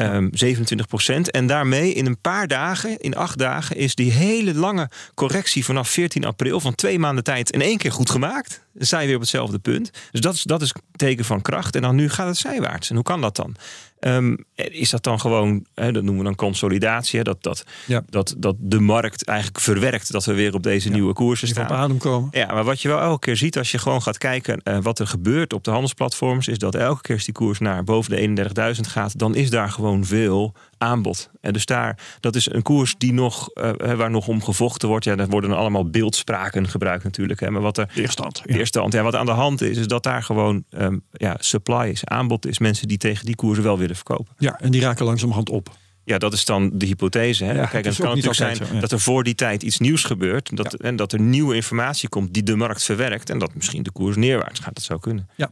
Um, 0.00 0.28
27 0.32 0.86
procent. 0.86 1.30
En 1.30 1.46
daarmee 1.46 1.92
in 1.92 2.06
een 2.06 2.20
paar 2.20 2.46
dagen, 2.46 2.98
in 2.98 3.16
acht 3.16 3.38
dagen, 3.38 3.76
is 3.76 3.94
die 3.94 4.12
hele 4.12 4.54
lange 4.54 4.90
correctie 5.14 5.64
vanaf 5.64 5.88
14 5.88 6.24
april 6.24 6.60
van 6.60 6.74
twee 6.74 6.98
maanden 6.98 7.24
tijd 7.24 7.50
in 7.50 7.60
één 7.60 7.78
keer 7.78 7.92
goed 7.92 8.10
gemaakt. 8.10 8.64
Je 8.72 8.96
weer 8.96 9.14
op 9.14 9.20
hetzelfde 9.20 9.58
punt. 9.58 9.90
Dus 10.10 10.20
dat 10.20 10.34
is, 10.34 10.42
dat 10.42 10.62
is 10.62 10.74
teken 10.96 11.24
van 11.24 11.42
kracht. 11.42 11.76
En 11.76 11.82
dan 11.82 11.94
nu 11.94 12.08
gaat 12.08 12.26
het 12.26 12.36
zijwaarts. 12.36 12.88
En 12.88 12.94
hoe 12.94 13.04
kan 13.04 13.20
dat 13.20 13.36
dan? 13.36 13.56
Um, 14.00 14.44
is 14.54 14.90
dat 14.90 15.02
dan 15.02 15.20
gewoon, 15.20 15.66
hè, 15.74 15.92
dat 15.92 16.02
noemen 16.02 16.18
we 16.18 16.28
dan 16.28 16.34
consolidatie, 16.34 17.18
hè, 17.18 17.24
dat, 17.24 17.42
dat, 17.42 17.64
ja. 17.86 18.02
dat, 18.08 18.34
dat 18.38 18.56
de 18.58 18.80
markt 18.80 19.24
eigenlijk 19.24 19.60
verwerkt 19.60 20.12
dat 20.12 20.24
we 20.24 20.34
weer 20.34 20.54
op 20.54 20.62
deze 20.62 20.88
ja. 20.88 20.94
nieuwe 20.94 21.12
koersen 21.12 21.48
staan. 21.48 21.64
op 21.64 21.70
adem 21.70 21.98
komen. 21.98 22.28
Ja, 22.32 22.52
maar 22.52 22.64
wat 22.64 22.82
je 22.82 22.88
wel 22.88 23.00
elke 23.00 23.18
keer 23.26 23.36
ziet 23.36 23.58
als 23.58 23.70
je 23.70 23.78
gewoon 23.78 24.02
gaat 24.02 24.18
kijken 24.18 24.60
uh, 24.64 24.78
wat 24.82 24.98
er 24.98 25.06
gebeurt 25.06 25.52
op 25.52 25.64
de 25.64 25.70
handelsplatforms, 25.70 26.48
is 26.48 26.58
dat 26.58 26.74
elke 26.74 27.02
keer 27.02 27.14
als 27.14 27.24
die 27.24 27.34
koers 27.34 27.58
naar 27.58 27.84
boven 27.84 28.34
de 28.34 28.44
31.000 28.74 28.80
gaat, 28.80 29.18
dan 29.18 29.34
is 29.34 29.50
daar 29.50 29.70
gewoon 29.70 30.04
veel 30.04 30.54
aanbod. 30.78 31.30
En 31.40 31.52
dus 31.52 31.66
daar, 31.66 31.98
dat 32.20 32.36
is 32.36 32.52
een 32.52 32.62
koers 32.62 32.94
die 32.98 33.12
nog, 33.12 33.50
uh, 33.54 33.92
waar 33.92 34.10
nog 34.10 34.28
om 34.28 34.42
gevochten 34.42 34.88
wordt. 34.88 35.04
Ja, 35.04 35.16
daar 35.16 35.28
worden 35.28 35.52
allemaal 35.52 35.90
beeldspraken 35.90 36.68
gebruikt 36.68 37.04
natuurlijk. 37.04 37.40
Hè. 37.40 37.50
Maar 37.50 37.62
wat 37.62 37.78
er 37.78 37.88
weerstand, 37.94 38.42
ja. 38.44 38.54
weerstand, 38.54 38.92
ja, 38.92 39.02
wat 39.02 39.14
aan 39.14 39.26
de 39.26 39.32
hand 39.32 39.60
is, 39.60 39.78
is 39.78 39.86
dat 39.86 40.02
daar 40.02 40.22
gewoon 40.22 40.64
um, 40.70 41.02
ja, 41.12 41.36
supply 41.38 41.88
is, 41.88 42.04
aanbod 42.04 42.46
is, 42.46 42.58
mensen 42.58 42.88
die 42.88 42.98
tegen 42.98 43.26
die 43.26 43.36
koersen 43.36 43.64
wel 43.64 43.78
willen 43.90 44.04
verkopen. 44.04 44.34
Ja, 44.38 44.60
en 44.60 44.70
die 44.70 44.80
raken 44.80 45.04
langzamerhand 45.04 45.50
op. 45.50 45.70
Ja, 46.04 46.18
dat 46.18 46.32
is 46.32 46.44
dan 46.44 46.70
de 46.72 46.86
hypothese. 46.86 47.44
Hè? 47.44 47.52
Ja, 47.52 47.66
Kijk, 47.66 47.84
het 47.84 47.96
kan 47.96 48.04
ook 48.04 48.14
natuurlijk 48.14 48.36
zijn 48.36 48.50
altijd 48.50 48.68
zo, 48.68 48.74
ja. 48.74 48.80
dat 48.80 48.92
er 48.92 49.00
voor 49.00 49.24
die 49.24 49.34
tijd 49.34 49.62
iets 49.62 49.78
nieuws 49.78 50.04
gebeurt. 50.04 50.56
Dat, 50.56 50.74
En 50.74 50.96
dat 50.96 51.12
er 51.12 51.20
nieuwe 51.20 51.54
informatie 51.54 52.08
komt 52.08 52.34
die 52.34 52.42
de 52.42 52.56
markt 52.56 52.82
verwerkt. 52.82 53.30
En 53.30 53.38
dat 53.38 53.54
misschien 53.54 53.82
de 53.82 53.90
koers 53.90 54.16
neerwaarts 54.16 54.60
gaat. 54.60 54.74
Dat 54.74 54.84
zou 54.84 55.00
kunnen. 55.00 55.28
Ja. 55.36 55.50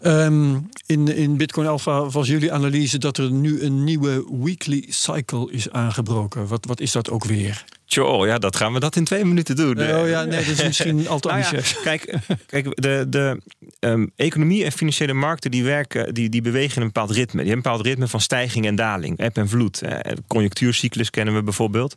Ehm, 0.00 0.58
in, 0.86 1.16
in 1.16 1.36
Bitcoin 1.36 1.66
Alpha 1.66 2.08
was 2.08 2.28
jullie 2.28 2.52
analyse 2.52 2.98
dat 2.98 3.18
er 3.18 3.30
nu 3.30 3.62
een 3.62 3.84
nieuwe 3.84 4.26
weekly 4.42 4.84
cycle 4.88 5.52
is 5.52 5.70
aangebroken. 5.70 6.46
Wat, 6.46 6.66
wat 6.66 6.80
is 6.80 6.92
dat 6.92 7.10
ook 7.10 7.24
weer? 7.24 7.64
Tjoh, 7.94 8.26
ja, 8.26 8.38
dat 8.38 8.56
gaan 8.56 8.72
we 8.72 8.80
dat 8.80 8.96
in 8.96 9.04
twee 9.04 9.24
minuten 9.24 9.56
doen. 9.56 9.80
oh 9.80 10.08
ja, 10.08 10.24
nee, 10.24 10.44
dat 10.44 10.58
is 10.58 10.62
misschien 10.72 11.08
al 11.08 11.20
te 11.20 11.28
Nou 11.28 11.40
ja, 11.40 11.62
kijk, 11.82 12.18
kijk, 12.46 12.82
de, 12.82 13.06
de 13.08 13.40
ehm, 13.78 14.06
economie 14.16 14.64
en 14.64 14.72
financiële 14.72 15.12
markten 15.12 15.50
die 15.50 15.64
werken, 15.64 16.14
die, 16.14 16.28
die 16.28 16.42
bewegen 16.42 16.76
in 16.76 16.82
een 16.82 16.86
bepaald 16.92 17.10
ritme. 17.10 17.42
Die 17.42 17.50
hebben 17.50 17.56
een 17.56 17.62
bepaald 17.62 17.86
ritme 17.86 18.08
van 18.08 18.20
stijging 18.20 18.66
en 18.66 18.74
daling, 18.74 19.18
eb 19.18 19.36
en 19.36 19.48
vloed. 19.48 19.82
Eh, 19.82 20.12
conjunctuurcyclus 20.26 21.10
kennen 21.10 21.34
we 21.34 21.42
bijvoorbeeld. 21.42 21.94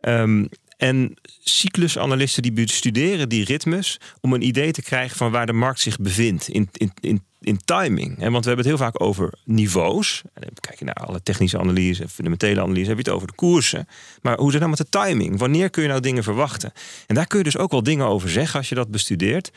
Ehm, 0.00 0.44
en 0.76 1.14
cyclusanalisten 1.42 2.42
die 2.42 2.52
bestuderen 2.52 3.28
die 3.28 3.44
ritmes 3.44 4.00
om 4.20 4.32
een 4.32 4.46
idee 4.46 4.72
te 4.72 4.82
krijgen 4.82 5.16
van 5.16 5.30
waar 5.30 5.46
de 5.46 5.52
markt 5.52 5.80
zich 5.80 5.98
bevindt 5.98 6.48
in, 6.48 6.68
in, 6.72 6.92
in, 7.00 7.22
in 7.40 7.58
timing. 7.64 8.18
hè. 8.18 8.30
Want 8.30 8.44
we 8.44 8.50
hebben 8.50 8.66
het 8.70 8.76
heel 8.76 8.86
vaak 8.86 9.02
over 9.02 9.32
niveaus. 9.44 10.22
En 10.34 10.40
dan 10.40 10.50
kijk 10.60 10.78
je 10.78 10.84
naar 10.84 10.94
alle 10.94 11.22
technische 11.22 11.58
analyse, 11.58 12.08
fundamentele 12.08 12.60
analyse, 12.60 12.88
heb 12.88 12.96
je 12.96 13.02
het 13.04 13.12
over 13.12 13.26
de 13.26 13.34
koersen. 13.34 13.86
Maar 14.22 14.36
hoe 14.36 14.52
zit 14.52 14.60
het 14.60 14.68
nou 14.68 14.76
met 14.78 14.90
de 14.92 14.98
timing? 14.98 15.38
Wanneer 15.38 15.70
kun 15.70 15.82
je 15.82 15.88
nou 15.88 16.00
dingen 16.00 16.22
verwachten? 16.22 16.72
En 17.06 17.14
daar 17.14 17.26
kun 17.26 17.38
je 17.38 17.44
dus 17.44 17.56
ook 17.58 17.70
wel 17.70 17.82
dingen 17.82 18.06
over 18.06 18.30
zeggen 18.30 18.58
als 18.58 18.68
je 18.68 18.74
dat 18.74 18.90
bestudeert. 18.90 19.50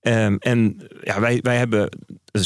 Ehm, 0.00 0.36
en 0.38 0.88
ja, 1.02 1.20
wij, 1.20 1.38
wij 1.42 1.56
hebben, 1.56 1.88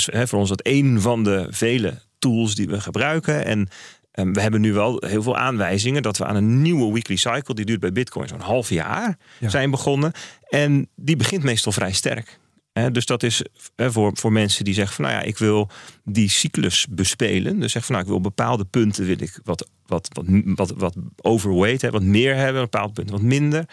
hè, 0.04 0.26
voor 0.26 0.38
ons 0.38 0.48
dat 0.48 0.60
één 0.60 1.00
van 1.00 1.24
de 1.24 1.46
vele 1.50 2.00
tools 2.18 2.54
die 2.54 2.66
we 2.68 2.80
gebruiken. 2.80 3.44
En 3.44 3.68
ehm, 4.12 4.32
we 4.32 4.40
hebben 4.40 4.60
nu 4.60 4.72
wel 4.72 5.02
heel 5.06 5.22
veel 5.22 5.36
aanwijzingen 5.36 6.02
dat 6.02 6.18
we 6.18 6.24
aan 6.26 6.36
een 6.36 6.62
nieuwe 6.62 6.92
weekly 6.92 7.16
cycle, 7.16 7.54
die 7.54 7.64
duurt 7.64 7.80
bij 7.80 7.92
Bitcoin 7.92 8.28
zo'n 8.28 8.40
half 8.40 8.68
jaar, 8.68 9.18
Ja. 9.38 9.48
zijn 9.48 9.70
begonnen. 9.70 10.12
En 10.48 10.88
die 10.96 11.16
begint 11.16 11.42
meestal 11.42 11.72
vrij 11.72 11.92
sterk. 11.92 12.38
Dus 12.72 13.06
dat 13.06 13.22
is 13.22 13.42
voor, 13.76 14.10
voor 14.14 14.32
mensen 14.32 14.64
die 14.64 14.74
zeggen 14.74 14.94
van 14.94 15.04
nou 15.04 15.16
ja, 15.16 15.22
ik 15.22 15.38
wil 15.38 15.70
die 16.04 16.30
cyclus 16.30 16.86
bespelen. 16.90 17.60
Dus 17.60 17.72
zeg 17.72 17.84
van 17.84 17.94
nou, 17.94 18.06
ik 18.06 18.10
wil 18.10 18.20
bepaalde 18.20 18.64
punten 18.64 19.04
wil 19.04 19.20
ik 19.20 19.40
wat, 19.44 19.68
wat, 19.86 20.08
wat, 20.12 20.26
wat, 20.44 20.70
wat 20.76 20.96
overweight, 21.16 21.82
hè, 21.82 21.90
wat 21.90 22.02
meer 22.02 22.36
hebben, 22.36 22.62
bepaalde 22.62 22.92
punten 22.92 23.14
wat 23.14 23.24
minder. 23.24 23.68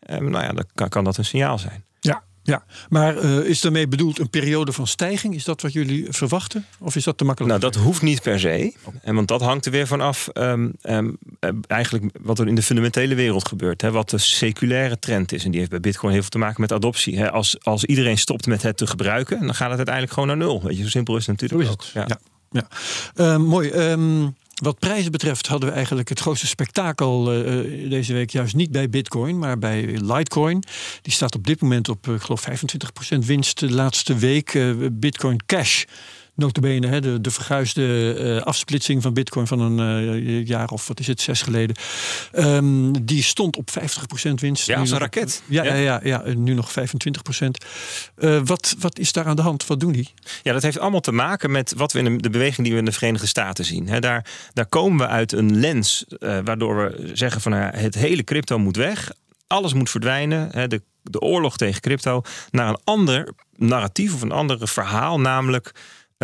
Ehm, 0.00 0.30
nou 0.30 0.44
ja, 0.44 0.52
dan 0.52 0.64
kan, 0.74 0.88
kan 0.88 1.04
dat 1.04 1.16
een 1.16 1.24
signaal 1.24 1.58
zijn. 1.58 1.84
Ja, 2.46 2.52
ja. 2.68 2.74
maar 2.88 3.16
eh, 3.16 3.38
is 3.38 3.60
daarmee 3.60 3.88
bedoeld 3.88 4.18
een 4.18 4.30
periode 4.30 4.72
van 4.72 4.86
stijging? 4.86 5.34
Is 5.34 5.44
dat 5.44 5.62
wat 5.62 5.72
jullie 5.72 6.06
verwachten? 6.10 6.66
Of 6.78 6.96
is 6.96 7.04
dat 7.04 7.18
te 7.18 7.24
makkelijk? 7.24 7.60
Nou, 7.60 7.72
dat 7.72 7.82
hoeft 7.82 8.02
niet 8.02 8.22
per 8.22 8.40
se. 8.40 8.74
En 9.02 9.14
want 9.14 9.28
dat 9.28 9.40
hangt 9.40 9.66
er 9.66 9.72
weer 9.72 9.86
vanaf. 9.86 10.28
ehm 10.28 10.68
ehm, 10.80 11.10
eh, 11.40 11.50
eigenlijk 11.66 12.04
wat 12.20 12.38
er 12.38 12.46
in 12.48 12.54
de 12.54 12.62
fundamentele 12.62 13.14
wereld 13.14 13.48
gebeurt. 13.48 13.80
Hè, 13.82 13.90
wat 13.90 14.10
de 14.10 14.18
seculaire 14.18 14.98
trend 14.98 15.32
is. 15.32 15.44
En 15.44 15.50
die 15.50 15.58
heeft 15.58 15.70
bij 15.70 15.80
Bitcoin 15.80 16.12
heel 16.12 16.20
veel 16.20 16.30
te 16.30 16.38
maken 16.38 16.60
met 16.60 16.72
adoptie. 16.72 17.18
Hè. 17.18 17.30
Als, 17.30 17.56
als 17.62 17.84
iedereen 17.84 18.18
stopt 18.18 18.46
met 18.46 18.62
het 18.62 18.76
te 18.76 18.86
gebruiken, 18.86 19.40
dan 19.40 19.54
gaat 19.54 19.68
het 19.68 19.76
uiteindelijk 19.76 20.14
gewoon 20.14 20.28
naar 20.28 20.36
nul. 20.46 20.62
Weet 20.62 20.76
je, 20.76 20.82
zo 20.82 20.88
simpel 20.88 21.16
is 21.16 21.26
het 21.26 21.40
Zo 21.40 21.46
natuurlijk 21.46 21.70
is 21.70 21.86
ook. 21.96 22.04
het. 22.04 22.08
Ja. 22.08 22.18
Ja. 22.50 22.68
Eh, 23.14 23.36
mooi. 23.36 23.70
Ehm, 23.70 24.26
wat 24.64 24.78
prijzen 24.78 25.12
betreft 25.12 25.46
hadden 25.46 25.68
we 25.68 25.74
eigenlijk 25.74 26.08
het 26.08 26.20
grootste 26.20 26.46
spektakel 26.46 27.32
eh, 27.32 27.58
eh, 27.58 27.90
deze 27.90 28.12
week 28.12 28.30
juist 28.30 28.54
niet 28.54 28.70
bij 28.70 28.90
Bitcoin, 28.90 29.38
maar 29.38 29.58
bij 29.58 29.86
Litecoin. 29.86 30.64
Die 31.02 31.12
staat 31.12 31.34
op 31.34 31.46
dit 31.46 31.60
moment 31.60 31.88
op, 31.88 32.08
eh, 32.08 32.14
geloof, 32.18 32.40
25% 32.40 33.24
winst 33.26 33.58
de 33.58 33.72
laatste 33.72 34.16
week. 34.16 34.58
Bitcoin 34.92 35.40
Cash. 35.46 35.84
Notabene, 36.34 36.86
hè, 36.86 37.00
de, 37.00 37.20
de 37.20 37.30
verguisde 37.30 38.14
eh, 38.14 38.46
afsplitsing 38.46 39.02
van 39.02 39.12
Bitcoin 39.12 39.46
van 39.46 39.60
een 39.60 40.04
eh, 40.24 40.46
jaar 40.46 40.68
of 40.68 40.88
wat 40.88 41.00
is 41.00 41.06
het, 41.06 41.20
zes 41.20 41.42
geleden. 41.42 41.76
Ehm, 42.32 42.92
die 43.02 43.22
stond 43.22 43.56
op 43.56 43.70
50% 43.70 44.40
winst. 44.40 44.66
Ja, 44.66 44.78
als 44.78 44.90
een 44.90 44.98
raket. 44.98 45.42
Ja, 45.46 45.64
Ja. 45.64 45.74
ja. 45.74 46.00
Ja, 46.02 46.22
nu 46.34 46.54
nog 46.54 46.72
25%. 46.72 47.64
Eh 48.16 48.40
wat, 48.44 48.74
wat 48.78 48.98
is 48.98 49.12
daar 49.12 49.26
aan 49.26 49.36
de 49.36 49.42
hand? 49.42 49.66
Wat 49.66 49.80
doen 49.80 49.92
die? 49.92 50.12
Ja, 50.42 50.52
dat 50.52 50.62
heeft 50.62 50.78
allemaal 50.78 51.00
te 51.00 51.12
maken 51.12 51.50
met 51.50 51.72
wat 51.76 51.92
we 51.92 51.98
in 51.98 52.04
de, 52.04 52.16
de 52.16 52.30
beweging 52.30 52.62
die 52.66 52.72
we 52.72 52.78
in 52.78 52.84
de 52.84 52.92
Verenigde 52.92 53.26
Staten 53.26 53.64
zien. 53.64 53.88
Hè, 53.88 54.00
daar, 54.00 54.26
daar 54.52 54.66
komen 54.66 54.98
we 54.98 55.12
uit 55.12 55.32
een 55.32 55.56
lens 55.60 56.04
waardoor 56.18 56.76
we 56.76 57.10
zeggen 57.12 57.40
van 57.40 57.52
nou 57.52 57.76
het 57.76 57.94
hele 57.94 58.24
crypto 58.24 58.58
moet 58.58 58.76
weg. 58.76 59.12
Alles 59.46 59.72
moet 59.74 59.90
verdwijnen. 59.90 60.48
Hè, 60.52 60.68
de, 60.68 60.82
de 61.02 61.20
oorlog 61.20 61.56
tegen 61.56 61.80
crypto. 61.80 62.22
Naar 62.50 62.68
een 62.68 62.80
ander 62.84 63.32
narratief 63.56 64.14
of 64.14 64.22
een 64.22 64.32
ander 64.32 64.68
verhaal. 64.68 65.20
Namelijk, 65.20 65.72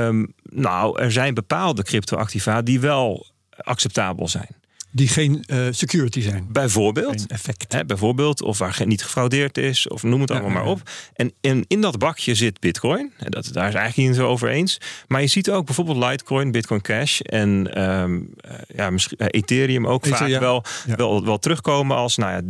ehm, 0.07 0.25
nou, 0.43 1.01
er 1.01 1.13
zijn 1.13 1.35
bepaalde 1.35 1.83
cryptoactiva 1.83 2.63
die 2.63 2.81
wel 2.81 3.27
acceptabel 3.57 4.29
zijn. 4.29 4.59
Die 4.93 5.09
geen 5.09 5.45
eh, 5.47 5.67
security 5.71 6.21
zijn. 6.21 6.47
Bijvoorbeeld. 6.53 7.27
Effect. 7.27 7.73
Hè, 7.73 7.85
bijvoorbeeld, 7.85 8.43
of 8.43 8.59
waar 8.59 8.83
niet 8.85 9.03
gefraudeerd 9.03 9.59
is, 9.59 9.89
of 9.89 10.03
noem 10.03 10.21
het 10.21 10.31
allemaal 10.31 10.49
ja, 10.49 10.55
maar 10.55 10.65
ja. 10.65 10.71
op. 10.71 10.91
En 11.15 11.33
in, 11.41 11.65
in 11.69 11.81
dat 11.81 11.99
bakje 11.99 12.35
zit 12.35 12.61
Bitcoin. 12.61 13.13
En 13.17 13.31
dat, 13.31 13.51
daar 13.53 13.69
is 13.69 13.75
eigenlijk 13.75 14.09
niet 14.09 14.17
zo 14.17 14.27
over 14.27 14.49
eens. 14.49 14.81
Maar 15.09 15.21
je 15.21 15.27
ziet 15.27 15.51
ook 15.51 15.67
bijvoorbeeld 15.67 15.97
Litecoin, 15.97 16.51
Bitcoin 16.51 16.81
Cash 16.81 17.21
en 17.21 17.75
ehm, 17.75 18.21
eh, 18.41 18.55
ja, 18.75 18.91
misschien, 18.91 19.19
eh, 19.19 19.27
Ethereum 19.31 19.87
ook 19.87 20.05
Ether, 20.05 20.19
vaak 20.19 20.29
ja. 20.29 20.41
wel, 20.41 20.65
wel, 20.97 21.25
wel 21.25 21.39
terugkomen 21.39 21.97
als, 21.97 22.17
nou 22.17 22.33
ja, 22.33 22.41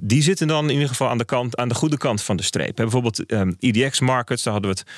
die 0.00 0.22
zitten 0.22 0.46
dan 0.46 0.64
in 0.64 0.72
ieder 0.72 0.88
geval 0.88 1.08
aan 1.08 1.18
de, 1.18 1.24
kant, 1.24 1.56
aan 1.56 1.68
de 1.68 1.74
goede 1.74 1.98
kant 1.98 2.22
van 2.22 2.36
de 2.36 2.42
streep. 2.42 2.76
Hè, 2.76 2.82
bijvoorbeeld 2.82 3.26
ehm, 3.26 3.52
EDX 3.58 4.00
Markets, 4.00 4.42
daar 4.42 4.52
hadden 4.52 4.72
we 4.72 4.78
het 4.78 4.90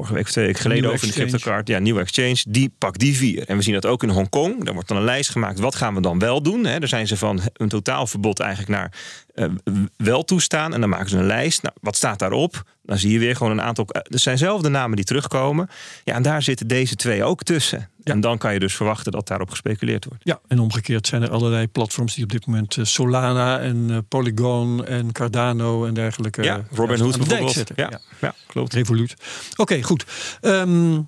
vorige 0.00 0.14
week 0.14 0.26
of 0.26 0.32
twee 0.32 0.46
weken 0.46 0.60
geleden 0.60 0.90
over 0.90 0.94
in 0.94 1.00
de 1.00 1.06
exchange. 1.06 1.30
CryptoCard. 1.30 1.68
Ja, 1.68 1.78
nieuwe 1.78 2.00
exchange, 2.00 2.44
die 2.48 2.72
pakt 2.78 2.98
die 2.98 3.16
vier. 3.16 3.48
En 3.48 3.56
we 3.56 3.62
zien 3.62 3.74
dat 3.74 3.86
ook 3.86 4.02
in 4.02 4.08
Hongkong. 4.08 4.64
Daar 4.64 4.74
wordt 4.74 4.88
dan 4.88 4.96
een 4.96 5.04
lijst 5.04 5.30
gemaakt. 5.30 5.58
Wat 5.58 5.74
gaan 5.74 5.94
we 5.94 6.00
dan 6.00 6.18
wel 6.18 6.42
doen? 6.42 6.64
Hè? 6.64 6.78
Daar 6.78 6.88
zijn 6.88 7.06
ze 7.06 7.16
van 7.16 7.40
een 7.52 7.68
totaalverbod 7.68 8.40
eigenlijk 8.40 8.70
naar 8.70 8.92
eh, 9.34 9.46
wel 9.96 10.24
toestaan. 10.24 10.74
En 10.74 10.80
dan 10.80 10.88
maken 10.88 11.08
ze 11.08 11.16
een 11.16 11.26
lijst. 11.26 11.62
Nou, 11.62 11.74
wat 11.80 11.96
staat 11.96 12.18
daarop? 12.18 12.62
Dan 12.82 12.98
zie 12.98 13.12
je 13.12 13.18
weer 13.18 13.36
gewoon 13.36 13.52
een 13.52 13.62
aantal. 13.62 13.86
Er 13.88 14.18
zijn 14.18 14.38
zelf 14.38 14.62
de 14.62 14.68
namen 14.68 14.96
die 14.96 15.04
terugkomen. 15.04 15.68
Ja, 16.04 16.14
en 16.14 16.22
daar 16.22 16.42
zitten 16.42 16.66
deze 16.66 16.94
twee 16.94 17.24
ook 17.24 17.42
tussen. 17.42 17.90
Ja. 18.04 18.12
En 18.12 18.20
dan 18.20 18.38
kan 18.38 18.52
je 18.52 18.58
dus 18.58 18.74
verwachten 18.74 19.12
dat 19.12 19.26
daarop 19.26 19.50
gespeculeerd 19.50 20.04
wordt. 20.04 20.24
Ja, 20.24 20.40
en 20.48 20.58
omgekeerd 20.58 21.06
zijn 21.06 21.22
er 21.22 21.30
allerlei 21.30 21.68
platforms 21.68 22.14
die 22.14 22.24
op 22.24 22.30
dit 22.30 22.46
moment 22.46 22.76
eh, 22.76 22.84
Solana 22.84 23.58
en 23.58 23.86
eh, 23.90 23.98
Polygon 24.08 24.84
en 24.86 25.12
Cardano 25.12 25.84
en 25.84 25.94
dergelijke. 25.94 26.42
ja, 26.42 26.56
eh, 26.56 26.62
Robin 26.70 26.96
juist 26.96 27.02
Hood 27.02 27.14
aan 27.14 27.20
de 27.20 27.28
dijk 27.28 27.44
bijvoorbeeld. 27.44 27.78
Ja, 27.78 28.00
ja. 28.20 28.34
klopt. 28.46 28.74
Revolut. 28.74 29.14
Oké, 29.56 29.82
goed. 29.82 30.04
Ehm, 30.40 31.00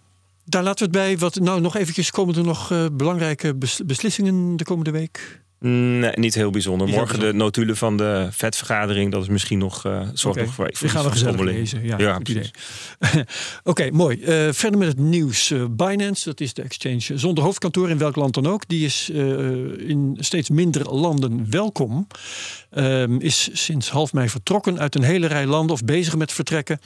daar 0.45 0.63
laten 0.63 0.91
we 0.91 0.99
het 0.99 1.07
bij. 1.07 1.19
Wat, 1.19 1.35
nou, 1.35 1.61
nog 1.61 1.77
eventjes, 1.77 2.11
komen 2.11 2.35
er 2.35 2.45
nog 2.45 2.89
belangrijke 2.93 3.55
bes- 3.55 3.81
beslissingen 3.87 4.57
de 4.57 4.65
komende 4.65 4.91
week? 4.91 5.42
Nee, 5.65 6.13
niet 6.15 6.35
heel 6.35 6.51
bijzonder. 6.51 6.87
Niet 6.87 6.97
heel 6.97 7.05
Morgen 7.05 7.21
de 7.21 7.33
notulen 7.33 7.77
van 7.77 7.97
de 7.97 8.29
vetvergadering. 8.31 9.13
Dat 9.13 9.23
is 9.23 9.29
misschien 9.29 9.59
nog. 9.59 9.85
eh 9.85 10.01
zorgt 10.01 10.25
Oké, 10.25 10.41
nog 10.47 10.55
voor 10.55 10.71
Die 10.81 10.89
gaan 10.89 11.05
we 11.05 11.11
gezellig 11.11 11.41
lezen. 11.41 11.85
Ja, 11.85 11.99
Ja, 11.99 12.19
idee. 12.25 12.51
Oké, 13.65 13.91
mooi. 13.91 14.23
Eh, 14.23 14.49
verder 14.53 14.79
met 14.79 14.89
het 14.89 14.99
nieuws. 14.99 15.51
Eh, 15.51 15.65
Binance, 15.71 16.25
dat 16.25 16.41
is 16.41 16.55
de 16.55 16.63
exchange 16.63 17.19
zonder 17.19 17.45
hoofdkantoor 17.45 17.91
in 17.91 17.99
welk 17.99 18.17
land 18.17 18.35
dan 18.35 18.47
ook. 18.47 18.69
Die 18.69 18.85
is 18.85 19.11
in 19.79 20.17
steeds 20.21 20.51
minder 20.51 20.95
landen 20.95 21.51
welkom. 21.51 22.07
Ehm, 22.71 23.17
is 23.19 23.49
sinds 23.53 23.91
half 23.91 24.13
mei 24.13 24.29
vertrokken 24.29 24.79
uit 24.79 24.95
een 24.95 25.03
hele 25.03 25.27
rij 25.27 25.47
landen 25.47 25.75
of 25.75 25.85
bezig 25.85 26.17
met 26.17 26.33
vertrekken. 26.33 26.81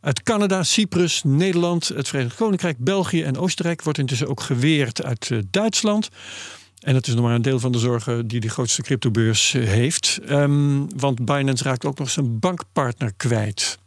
Uit 0.00 0.22
Canada, 0.22 0.62
Cyprus, 0.62 1.22
Nederland, 1.24 1.88
het 1.88 2.08
Verenigd 2.08 2.36
Koninkrijk, 2.36 2.78
België 2.78 3.22
en 3.22 3.36
Oostenrijk. 3.38 3.82
Wordt 3.82 3.98
intussen 3.98 4.28
ook 4.28 4.40
geweerd 4.40 5.02
uit 5.04 5.30
Duitsland. 5.50 6.08
En 6.80 6.94
dat 6.94 7.06
is 7.06 7.14
nog 7.14 7.24
maar 7.24 7.34
een 7.34 7.42
deel 7.42 7.60
van 7.60 7.72
de 7.72 7.78
zorgen 7.78 8.26
die 8.26 8.40
de 8.40 8.48
grootste 8.48 8.82
cryptobeurs 8.82 9.54
eh, 9.54 9.68
heeft. 9.68 10.20
Ehm, 10.26 10.86
want 10.96 11.24
Binance 11.24 11.64
raakt 11.64 11.84
ook 11.84 11.98
nog 11.98 12.10
zijn 12.10 12.38
bankpartner 12.38 13.12
kwijt. 13.16 13.78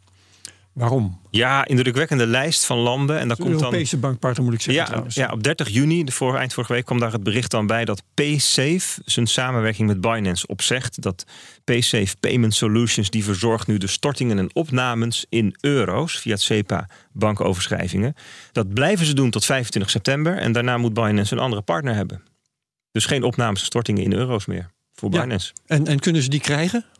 Waarom? 0.74 1.20
Ja, 1.30 1.66
indrukwekkende 1.66 2.26
lijst 2.26 2.64
van 2.64 2.78
landen. 2.78 3.18
En 3.18 3.28
daar 3.28 3.36
komt 3.36 3.52
dan. 3.52 3.62
Europese 3.62 3.96
bankpartner 3.96 4.44
moet 4.44 4.54
ik 4.54 4.60
zeggen 4.60 4.82
Ja, 4.82 4.88
trouwens. 4.88 5.14
ja, 5.14 5.30
op 5.32 5.42
30 5.42 5.68
juni, 5.68 6.04
de 6.04 6.12
vorige, 6.12 6.38
eind 6.38 6.52
vorige 6.52 6.72
week, 6.72 6.84
kwam 6.84 6.98
daar 6.98 7.12
het 7.12 7.22
bericht 7.22 7.50
dan 7.50 7.66
bij 7.66 7.84
dat 7.84 8.02
PaySafe 8.14 9.00
zijn 9.04 9.26
samenwerking 9.26 9.88
met 9.88 10.00
Binance 10.00 10.46
opzegt. 10.46 11.02
Dat 11.02 11.24
PaySafe 11.64 12.16
Payment 12.20 12.54
Solutions 12.54 13.10
die 13.10 13.24
verzorgt 13.24 13.66
nu 13.66 13.78
de 13.78 13.86
stortingen 13.86 14.38
en 14.38 14.54
opnames 14.54 15.26
in 15.28 15.56
euro's 15.60 16.18
via 16.18 16.32
het 16.32 16.42
SEPA 16.42 16.88
bankoverschrijvingen. 17.12 18.14
Dat 18.52 18.74
blijven 18.74 19.06
ze 19.06 19.14
doen 19.14 19.30
tot 19.30 19.44
25 19.44 19.90
september 19.90 20.36
en 20.38 20.52
daarna 20.52 20.76
moet 20.76 20.94
Binance 20.94 21.34
een 21.34 21.40
andere 21.40 21.62
partner 21.62 21.94
hebben. 21.94 22.22
Dus 22.94 23.06
geen 23.06 23.22
opnames 23.22 23.60
en 23.60 23.66
stortingen 23.66 24.02
in 24.02 24.12
euro's 24.12 24.46
meer 24.46 24.70
voor 24.92 25.12
Ja. 25.12 25.20
Binance. 25.20 25.52
En, 25.66 25.86
en 25.86 25.98
kunnen 25.98 26.22
ze 26.22 26.28
die 26.28 26.40
krijgen? 26.40 26.84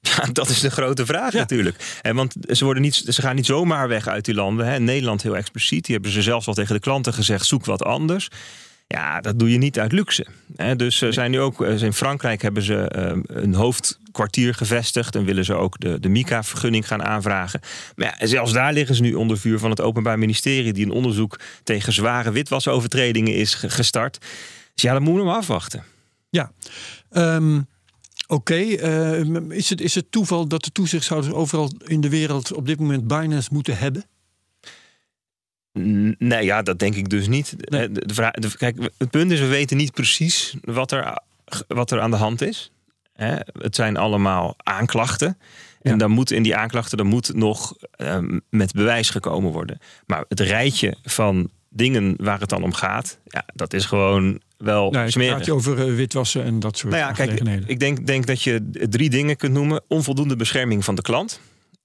Ja, 0.00 0.24
dat 0.32 0.48
is 0.48 0.60
de 0.60 0.70
grote 0.70 1.06
vraag 1.06 1.32
Ja. 1.32 1.38
natuurlijk. 1.38 1.98
En 2.02 2.16
want 2.16 2.34
ze, 2.48 2.64
worden 2.64 2.82
niet, 2.82 2.94
ze 2.94 3.22
gaan 3.22 3.34
niet 3.34 3.46
zomaar 3.46 3.88
weg 3.88 4.06
uit 4.06 4.24
die 4.24 4.34
landen. 4.34 4.66
Hè. 4.66 4.78
Nederland 4.78 5.22
heel 5.22 5.36
expliciet. 5.36 5.84
Die 5.84 5.94
hebben 5.94 6.12
ze 6.12 6.22
zelfs 6.22 6.46
al 6.46 6.54
tegen 6.54 6.74
de 6.74 6.80
klanten 6.80 7.12
gezegd: 7.14 7.46
zoek 7.46 7.64
wat 7.64 7.82
anders. 7.84 8.28
Ja, 8.86 9.20
dat 9.20 9.38
doe 9.38 9.50
je 9.50 9.58
niet 9.58 9.78
uit 9.78 9.92
luxe. 9.92 10.26
Hè. 10.56 10.76
Dus 10.76 10.96
ze 10.96 11.12
zijn 11.12 11.30
nu 11.30 11.40
ook 11.40 11.62
eh, 11.64 11.82
in 11.82 11.92
Frankrijk 11.92 12.42
hebben 12.42 12.62
ze 12.62 12.76
eh, 12.76 13.16
een 13.26 13.54
hoofdkwartier 13.54 14.54
gevestigd 14.54 15.14
en 15.14 15.24
willen 15.24 15.44
ze 15.44 15.54
ook 15.54 15.80
de, 15.80 16.00
de 16.00 16.08
MICA-vergunning 16.08 16.86
gaan 16.86 17.02
aanvragen. 17.04 17.60
Maar 17.96 18.16
ja, 18.18 18.26
zelfs 18.26 18.52
daar 18.52 18.72
liggen 18.72 18.94
ze 18.94 19.02
nu 19.02 19.14
onder 19.14 19.38
vuur 19.38 19.58
van 19.58 19.70
het 19.70 19.80
Openbaar 19.80 20.18
Ministerie, 20.18 20.72
die 20.72 20.84
een 20.84 20.90
onderzoek 20.92 21.38
tegen 21.64 21.92
zware 21.92 22.30
witwasovertredingen 22.32 23.34
is 23.34 23.54
ge- 23.54 23.70
gestart. 23.70 24.18
Dus 24.78 24.86
ja, 24.86 24.92
dan 24.92 25.02
moeten 25.02 25.22
we 25.22 25.28
maar 25.28 25.38
afwachten. 25.38 25.84
Ja. 26.30 26.52
Um, 27.10 27.66
Oké, 28.26 28.52
okay. 28.52 29.22
uh, 29.22 29.50
is, 29.50 29.70
het, 29.70 29.80
is 29.80 29.94
het 29.94 30.12
toeval 30.12 30.48
dat 30.48 30.64
de 30.64 30.70
toezichthouders 30.70 31.34
overal 31.34 31.72
in 31.84 32.00
de 32.00 32.08
wereld 32.08 32.52
op 32.52 32.66
dit 32.66 32.78
moment 32.78 33.06
Binance 33.06 33.48
moeten 33.52 33.78
hebben? 33.78 34.04
Nee, 36.18 36.44
ja, 36.44 36.62
dat 36.62 36.78
denk 36.78 36.94
ik 36.94 37.08
dus 37.08 37.28
niet. 37.28 37.54
Nee. 37.70 37.92
De, 37.92 38.14
vraag, 38.14 38.32
de, 38.32 38.56
kijk, 38.56 38.90
het 38.98 39.10
punt 39.10 39.30
is, 39.30 39.40
we 39.40 39.46
weten 39.46 39.76
niet 39.76 39.92
precies 39.92 40.56
wat 40.60 40.92
er, 40.92 41.18
wat 41.68 41.90
er 41.90 42.00
aan 42.00 42.10
de 42.10 42.16
hand 42.16 42.42
is. 42.42 42.70
Hè? 43.12 43.36
Het 43.52 43.74
zijn 43.74 43.96
allemaal 43.96 44.54
aanklachten. 44.56 45.38
En 45.82 45.90
ja. 45.90 45.96
dan 45.96 46.10
moet 46.10 46.30
in 46.30 46.42
die 46.42 46.56
aanklachten 46.56 46.96
dan 46.96 47.06
moet 47.06 47.34
nog 47.34 47.74
um, 47.96 48.40
met 48.50 48.72
bewijs 48.72 49.10
gekomen 49.10 49.52
worden. 49.52 49.78
Maar 50.06 50.24
het 50.28 50.40
rijtje 50.40 50.96
van 51.02 51.50
dingen 51.68 52.14
waar 52.16 52.40
het 52.40 52.48
dan 52.48 52.62
om 52.62 52.72
gaat, 52.72 53.18
ja, 53.24 53.44
dat 53.54 53.72
is 53.72 53.84
gewoon 53.84 54.40
wel 54.56 54.90
nou, 54.90 55.10
smerig. 55.10 55.34
Praat 55.34 55.46
je 55.46 55.52
over 55.52 55.88
uh, 55.88 55.94
witwassen 55.94 56.44
en 56.44 56.60
dat 56.60 56.78
soort 56.78 56.92
nou 56.92 57.04
ja, 57.06 57.12
kijk, 57.12 57.40
ik 57.66 57.80
denk, 57.80 58.06
denk 58.06 58.26
dat 58.26 58.42
je 58.42 58.70
drie 58.70 59.10
dingen 59.10 59.36
kunt 59.36 59.52
noemen. 59.52 59.82
Onvoldoende 59.88 60.36
bescherming 60.36 60.84
van 60.84 60.94
de 60.94 61.02
klant. 61.02 61.40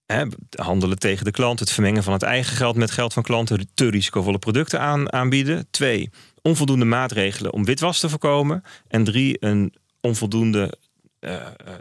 Hè, 0.06 0.26
handelen 0.50 1.00
tegen 1.00 1.26
de 1.26 1.32
klant, 1.32 1.60
het 1.60 1.72
vermengen 1.72 2.04
van 2.04 2.14
het 2.14 2.24
eigen 2.24 2.56
geld 2.56 2.76
met 2.76 2.92
geld 2.92 3.14
van 3.14 3.24
klanten, 3.24 3.68
te 3.74 3.90
risicovolle 3.90 4.40
producten 4.40 4.80
aan, 4.80 5.14
aanbieden. 5.14 5.68
Twee, 5.72 6.10
onvoldoende 6.42 6.86
maatregelen 6.86 7.54
om 7.54 7.66
witwas 7.66 8.00
te 8.00 8.10
voorkomen. 8.10 8.64
En 8.88 9.04
drie, 9.04 9.38
een 9.40 9.74
onvoldoende 10.02 10.78
uh, 11.20 11.36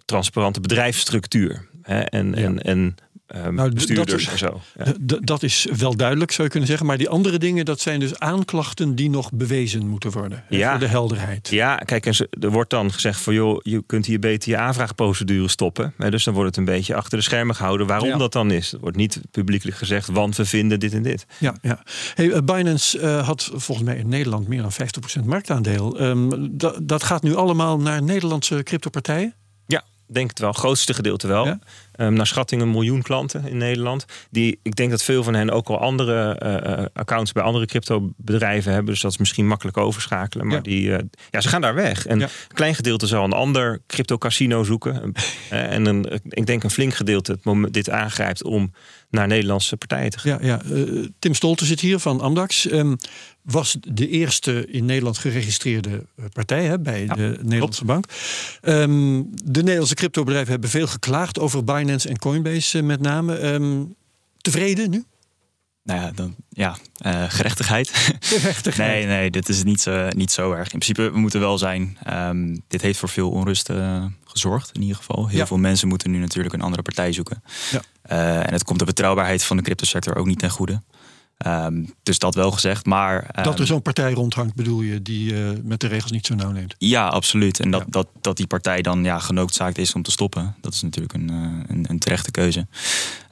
transparante 0.04 0.60
bedrijfsstructuur. 0.60 1.68
Hè, 1.82 2.00
en, 2.00 2.26
ja. 2.26 2.34
en, 2.34 2.62
en 2.62 2.94
um, 3.36 3.54
nou, 3.54 3.72
bestuurders 3.72 4.24
dat, 4.24 4.32
en 4.32 4.38
zo. 4.38 4.60
Ja. 4.84 5.18
Dat 5.20 5.42
is 5.42 5.66
wel 5.76 5.96
duidelijk, 5.96 6.30
zou 6.30 6.42
je 6.42 6.48
kunnen 6.48 6.68
zeggen. 6.68 6.86
Maar 6.86 6.98
die 6.98 7.08
andere 7.08 7.38
dingen, 7.38 7.64
dat 7.64 7.80
zijn 7.80 8.00
dus 8.00 8.18
aanklachten 8.18 8.94
die 8.94 9.10
nog 9.10 9.32
bewezen 9.32 9.88
moeten 9.88 10.10
worden. 10.10 10.44
Ja. 10.48 10.70
Voor 10.70 10.80
de 10.80 10.86
helderheid. 10.86 11.48
Ja, 11.48 11.76
kijk, 11.76 12.06
en 12.06 12.28
er 12.40 12.50
wordt 12.50 12.70
dan 12.70 12.92
gezegd 12.92 13.20
van 13.20 13.34
joh, 13.34 13.60
je 13.62 13.82
kunt 13.86 14.06
hier 14.06 14.18
beter 14.18 14.50
je 14.50 14.56
aanvraagprocedure 14.56 15.48
stoppen. 15.48 15.94
Dus 15.96 16.24
dan 16.24 16.34
wordt 16.34 16.48
het 16.48 16.58
een 16.58 16.74
beetje 16.74 16.94
achter 16.94 17.18
de 17.18 17.24
schermen 17.24 17.54
gehouden 17.54 17.86
waarom 17.86 18.08
ja. 18.08 18.16
dat 18.16 18.32
dan 18.32 18.50
is. 18.50 18.72
Er 18.72 18.80
wordt 18.80 18.96
niet 18.96 19.20
publiekelijk 19.30 19.76
gezegd, 19.76 20.08
want 20.08 20.36
we 20.36 20.44
vinden 20.44 20.80
dit 20.80 20.92
en 20.92 21.02
dit. 21.02 21.26
Ja, 21.38 21.54
ja. 21.62 21.82
Hey, 22.14 22.44
Binance 22.44 23.00
uh, 23.00 23.26
had 23.26 23.50
volgens 23.54 23.86
mij 23.86 23.96
in 23.96 24.08
Nederland 24.08 24.48
meer 24.48 24.62
dan 24.62 24.72
50% 25.22 25.24
marktaandeel. 25.24 26.00
Um, 26.00 26.58
dat, 26.58 26.78
dat 26.82 27.02
gaat 27.02 27.22
nu 27.22 27.34
allemaal 27.34 27.78
naar 27.78 28.02
Nederlandse 28.02 28.62
cryptopartijen? 28.62 29.34
denk 30.12 30.30
het 30.30 30.38
wel, 30.38 30.52
grootste 30.52 30.94
gedeelte 30.94 31.26
wel. 31.26 31.44
Ja? 31.46 31.58
Um, 31.96 32.12
naar 32.12 32.26
schatting 32.26 32.62
een 32.62 32.70
miljoen 32.70 33.02
klanten 33.02 33.46
in 33.48 33.56
Nederland. 33.56 34.04
Die, 34.30 34.58
ik 34.62 34.76
denk 34.76 34.90
dat 34.90 35.02
veel 35.02 35.22
van 35.22 35.34
hen 35.34 35.50
ook 35.50 35.68
al 35.68 35.78
andere 35.78 36.40
uh, 36.42 36.84
accounts 36.92 37.32
bij 37.32 37.42
andere 37.42 37.66
crypto-bedrijven 37.66 38.72
hebben. 38.72 38.92
Dus 38.92 39.02
dat 39.02 39.10
is 39.10 39.18
misschien 39.18 39.46
makkelijk 39.46 39.76
overschakelen. 39.76 40.46
Maar 40.46 40.56
ja. 40.56 40.62
die, 40.62 40.88
uh, 40.88 40.98
ja, 41.30 41.40
ze 41.40 41.48
gaan 41.48 41.60
daar 41.60 41.74
weg. 41.74 42.06
En 42.06 42.18
ja. 42.18 42.24
een 42.24 42.54
klein 42.54 42.74
gedeelte 42.74 43.06
zal 43.06 43.24
een 43.24 43.32
ander 43.32 43.80
crypto-casino 43.86 44.64
zoeken. 44.64 45.12
en 45.50 45.86
een, 45.86 46.20
ik 46.28 46.46
denk 46.46 46.62
een 46.62 46.70
flink 46.70 46.94
gedeelte 46.94 47.32
het 47.32 47.44
moment 47.44 47.74
dit 47.74 47.90
aangrijpt 47.90 48.42
om 48.42 48.72
naar 49.10 49.26
Nederlandse 49.26 49.76
partijen 49.76 50.10
te 50.10 50.18
gaan. 50.18 50.38
Ja, 50.42 50.60
ja. 50.74 51.08
Tim 51.18 51.34
Stolte 51.34 51.64
zit 51.64 51.80
hier 51.80 51.98
van 51.98 52.20
Amdax. 52.20 52.72
Um, 52.72 52.96
was 53.42 53.76
de 53.80 54.08
eerste 54.08 54.66
in 54.66 54.84
Nederland 54.84 55.18
geregistreerde 55.18 56.06
partij 56.32 56.64
hè, 56.64 56.78
bij 56.78 57.04
ja, 57.04 57.14
de 57.14 57.38
Nederlandse 57.42 57.84
klopt. 57.84 58.02
bank. 58.02 58.06
Um, 58.62 59.30
de 59.44 59.60
Nederlandse 59.60 59.94
cryptobedrijven 59.94 60.50
hebben 60.50 60.70
veel 60.70 60.86
geklaagd 60.86 61.38
over 61.38 61.64
Binance 61.64 61.81
en 61.88 62.18
Coinbase 62.18 62.82
met 62.82 63.00
name. 63.00 63.52
Um, 63.52 63.94
tevreden 64.40 64.90
nu? 64.90 65.04
Nou 65.82 66.00
ja, 66.00 66.10
dan, 66.14 66.34
ja 66.48 66.76
uh, 67.06 67.24
gerechtigheid. 67.28 67.90
gerechtigheid. 68.20 68.88
nee, 69.06 69.06
nee, 69.06 69.30
dit 69.30 69.48
is 69.48 69.62
niet, 69.62 69.86
uh, 69.86 70.08
niet 70.08 70.30
zo 70.30 70.52
erg. 70.52 70.72
In 70.72 70.78
principe, 70.78 71.10
we 71.10 71.18
moeten 71.18 71.40
wel 71.40 71.58
zijn. 71.58 71.98
Um, 72.10 72.62
dit 72.68 72.82
heeft 72.82 72.98
voor 72.98 73.08
veel 73.08 73.30
onrust 73.30 73.70
uh, 73.70 74.04
gezorgd, 74.24 74.70
in 74.72 74.80
ieder 74.80 74.96
geval. 74.96 75.28
Heel 75.28 75.38
ja. 75.38 75.46
veel 75.46 75.58
mensen 75.58 75.88
moeten 75.88 76.10
nu 76.10 76.18
natuurlijk 76.18 76.54
een 76.54 76.60
andere 76.60 76.82
partij 76.82 77.12
zoeken. 77.12 77.42
Ja. 77.70 77.80
en 78.42 78.52
het 78.52 78.64
komt 78.64 78.78
de 78.78 78.84
betrouwbaarheid 78.84 79.44
van 79.44 79.56
de 79.56 79.62
cryptosector 79.62 80.16
ook 80.16 80.26
niet 80.26 80.38
ten 80.38 80.50
goede. 80.50 80.82
Um, 81.46 81.94
dus 82.02 82.18
dat 82.18 82.34
wel 82.34 82.50
gezegd, 82.50 82.86
maar... 82.86 83.30
Um, 83.36 83.44
dat 83.44 83.58
er 83.58 83.66
zo'n 83.66 83.82
partij 83.82 84.12
rondhangt, 84.12 84.54
bedoel 84.54 84.80
je, 84.80 85.02
die 85.02 85.32
uh, 85.32 85.50
met 85.62 85.80
de 85.80 85.86
regels 85.86 86.10
niet 86.10 86.26
zo 86.26 86.34
nauw 86.34 86.50
neemt? 86.50 86.74
Ja, 86.78 87.08
absoluut. 87.08 87.60
En 87.60 87.70
dat, 87.70 87.80
ja. 87.80 87.86
dat, 87.90 88.08
dat 88.20 88.36
die 88.36 88.46
partij 88.46 88.82
dan 88.82 89.04
ja, 89.04 89.18
genoodzaakt 89.18 89.78
is 89.78 89.94
om 89.94 90.02
te 90.02 90.10
stoppen. 90.10 90.54
Dat 90.60 90.72
is 90.72 90.82
natuurlijk 90.82 91.14
een, 91.14 91.30
uh, 91.30 91.60
een, 91.66 91.84
een, 91.88 91.98
terechte 91.98 92.30
keuze. 92.30 92.66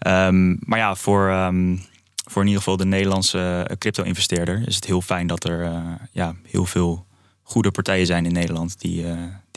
Um, 0.07 0.59
maar 0.61 0.79
ja, 0.79 0.95
voor, 0.95 1.53
voor 2.25 2.43
in 2.43 2.49
ieder 2.49 2.63
geval 2.63 2.77
de 2.77 2.85
Nederlandse 2.85 3.71
crypto-investeerder... 3.79 4.63
is 4.67 4.75
het 4.75 4.85
heel 4.85 5.03
fijn 5.03 5.27
dat 5.27 5.45
er 5.45 5.65
uh, 5.65 5.85
ja, 6.13 6.35
heel 6.43 6.65
veel 6.67 7.07
goede 7.43 7.71
partijen 7.71 8.07
zijn 8.07 8.27
in 8.27 8.33
Nederland... 8.33 8.81
die, 8.81 9.05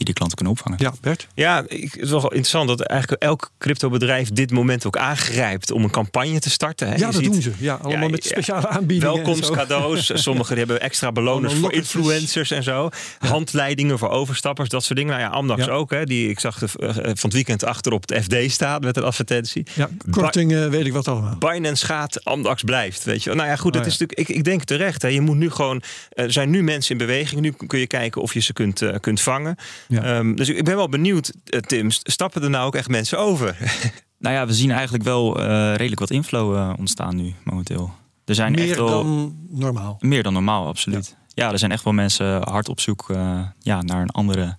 die 0.05 0.13
klanten 0.13 0.37
kunnen 0.37 0.53
opvangen. 0.53 0.79
Ja, 0.81 0.93
Bert? 1.01 1.27
Ja, 1.33 1.63
het 1.67 1.97
is 1.97 2.09
wel 2.09 2.21
interessant 2.21 2.67
dat 2.67 2.81
eigenlijk 2.81 3.21
elk 3.21 3.51
cryptobedrijf 3.57 4.29
dit 4.29 4.51
moment 4.51 4.85
ook 4.85 4.97
aangrijpt 4.97 5.71
om 5.71 5.83
een 5.83 5.91
campagne 5.91 6.39
te 6.39 6.49
starten. 6.49 6.87
Hè? 6.87 6.93
Ja, 6.93 6.99
Je 6.99 7.05
dat 7.05 7.13
ziet, 7.13 7.31
doen 7.31 7.41
ze. 7.41 7.51
Ja, 7.57 7.73
allemaal 7.81 8.03
ja, 8.03 8.09
met 8.09 8.25
speciale 8.25 8.67
aanbiedingen. 8.67 9.15
Welkomstcadeaus. 9.15 10.11
Sommigen 10.23 10.57
hebben 10.57 10.81
extra 10.81 11.11
beloners 11.11 11.53
voor 11.53 11.73
influencers 11.73 12.51
en 12.51 12.63
zo. 12.63 12.89
Ja. 13.19 13.27
Handleidingen 13.27 13.99
voor 13.99 14.09
overstappers, 14.09 14.69
dat 14.69 14.83
soort 14.83 14.97
dingen. 14.97 15.13
Nou 15.13 15.25
ja, 15.25 15.31
Amdax 15.33 15.69
ook. 15.69 15.91
Hè, 15.91 16.03
die 16.03 16.29
ik 16.29 16.39
zag 16.39 16.59
de, 16.59 16.67
uh, 16.79 16.89
van 16.93 17.03
het 17.03 17.33
weekend 17.33 17.63
achter 17.63 17.91
op 17.91 18.09
het 18.09 18.23
FD 18.23 18.51
staan 18.51 18.81
met 18.81 18.97
een 18.97 19.03
advertentie. 19.03 19.65
Ja, 19.73 19.89
korting 20.09 20.51
uh, 20.51 20.67
weet 20.67 20.85
ik 20.85 20.93
wat 20.93 21.07
allemaal. 21.07 21.35
Binance 21.37 21.85
gaat, 21.85 22.25
Amdax 22.25 22.63
blijft. 22.63 23.03
Weet 23.03 23.23
je. 23.23 23.33
Nou 23.33 23.49
ja, 23.49 23.55
goed, 23.55 23.73
dat 23.73 23.81
oh, 23.81 23.87
is 23.87 23.97
natuurlijk, 23.97 24.29
ik, 24.29 24.35
ik 24.35 24.43
denk 24.43 24.63
terecht. 24.63 25.01
Hè. 25.01 25.07
Je 25.07 25.21
moet 25.21 25.37
nu 25.37 25.49
gewoon, 25.49 25.81
er 26.09 26.31
zijn 26.31 26.49
nu 26.49 26.63
mensen 26.63 26.91
in 26.91 26.97
beweging. 26.97 27.41
Nu 27.41 27.53
kun 27.67 27.79
je 27.79 27.87
kijken 27.87 28.21
of 28.21 28.33
je 28.33 28.39
ze 28.39 28.53
kunt, 28.53 28.81
uh, 28.81 28.95
kunt 28.99 29.21
vangen. 29.21 29.55
Ja. 29.93 30.17
Um, 30.17 30.35
dus 30.35 30.49
ik 30.49 30.63
ben 30.63 30.75
wel 30.75 30.89
benieuwd, 30.89 31.33
Tim, 31.43 31.91
stappen 31.91 32.43
er 32.43 32.49
nou 32.49 32.65
ook 32.65 32.75
echt 32.75 32.89
mensen 32.89 33.19
over? 33.19 33.57
Nou 34.23 34.35
ja, 34.35 34.45
we 34.45 34.53
zien 34.53 34.71
eigenlijk 34.71 35.03
wel 35.03 35.39
uh, 35.39 35.45
redelijk 35.75 35.99
wat 35.99 36.09
inflow 36.09 36.55
uh, 36.55 36.73
ontstaan 36.77 37.15
nu 37.15 37.33
momenteel. 37.43 37.93
Er 38.25 38.35
zijn 38.35 38.51
meer 38.51 38.69
echt 38.69 38.75
wel, 38.75 38.87
dan 38.87 39.37
normaal? 39.49 39.97
Meer 39.99 40.23
dan 40.23 40.33
normaal, 40.33 40.67
absoluut. 40.67 41.15
Ja, 41.27 41.43
ja 41.45 41.51
er 41.51 41.59
zijn 41.59 41.71
echt 41.71 41.83
wel 41.83 41.93
mensen 41.93 42.49
hard 42.49 42.69
op 42.69 42.79
zoek 42.79 43.09
uh, 43.09 43.39
ja, 43.59 43.81
naar 43.81 44.01
een 44.01 44.09
andere, 44.09 44.57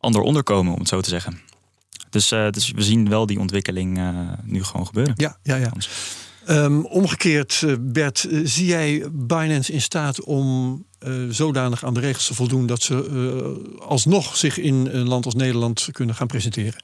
ander 0.00 0.20
onderkomen, 0.20 0.72
om 0.72 0.78
het 0.78 0.88
zo 0.88 1.00
te 1.00 1.08
zeggen. 1.08 1.40
Dus, 2.10 2.28
dus 2.28 2.70
we 2.70 2.82
zien 2.82 3.08
wel 3.08 3.26
die 3.26 3.38
ontwikkeling 3.38 4.00
nu 4.42 4.64
gewoon 4.64 4.86
gebeuren. 4.86 5.14
Ja, 5.16 5.36
ja, 5.42 5.56
ja. 5.56 5.72
Um, 6.48 6.86
omgekeerd, 6.86 7.64
Bert, 7.80 8.28
zie 8.44 8.66
jij 8.66 9.04
Binance 9.12 9.72
in 9.72 9.80
staat 9.82 10.24
om 10.24 10.84
uh, 11.06 11.30
zodanig 11.30 11.84
aan 11.84 11.94
de 11.94 12.00
regels 12.00 12.26
te 12.26 12.34
voldoen 12.34 12.66
dat 12.66 12.82
ze 12.82 13.08
uh, 13.10 13.80
alsnog 13.88 14.36
zich 14.36 14.58
in 14.58 14.88
een 14.92 15.08
land 15.08 15.24
als 15.24 15.34
Nederland 15.34 15.88
kunnen 15.92 16.14
gaan 16.14 16.26
presenteren? 16.26 16.82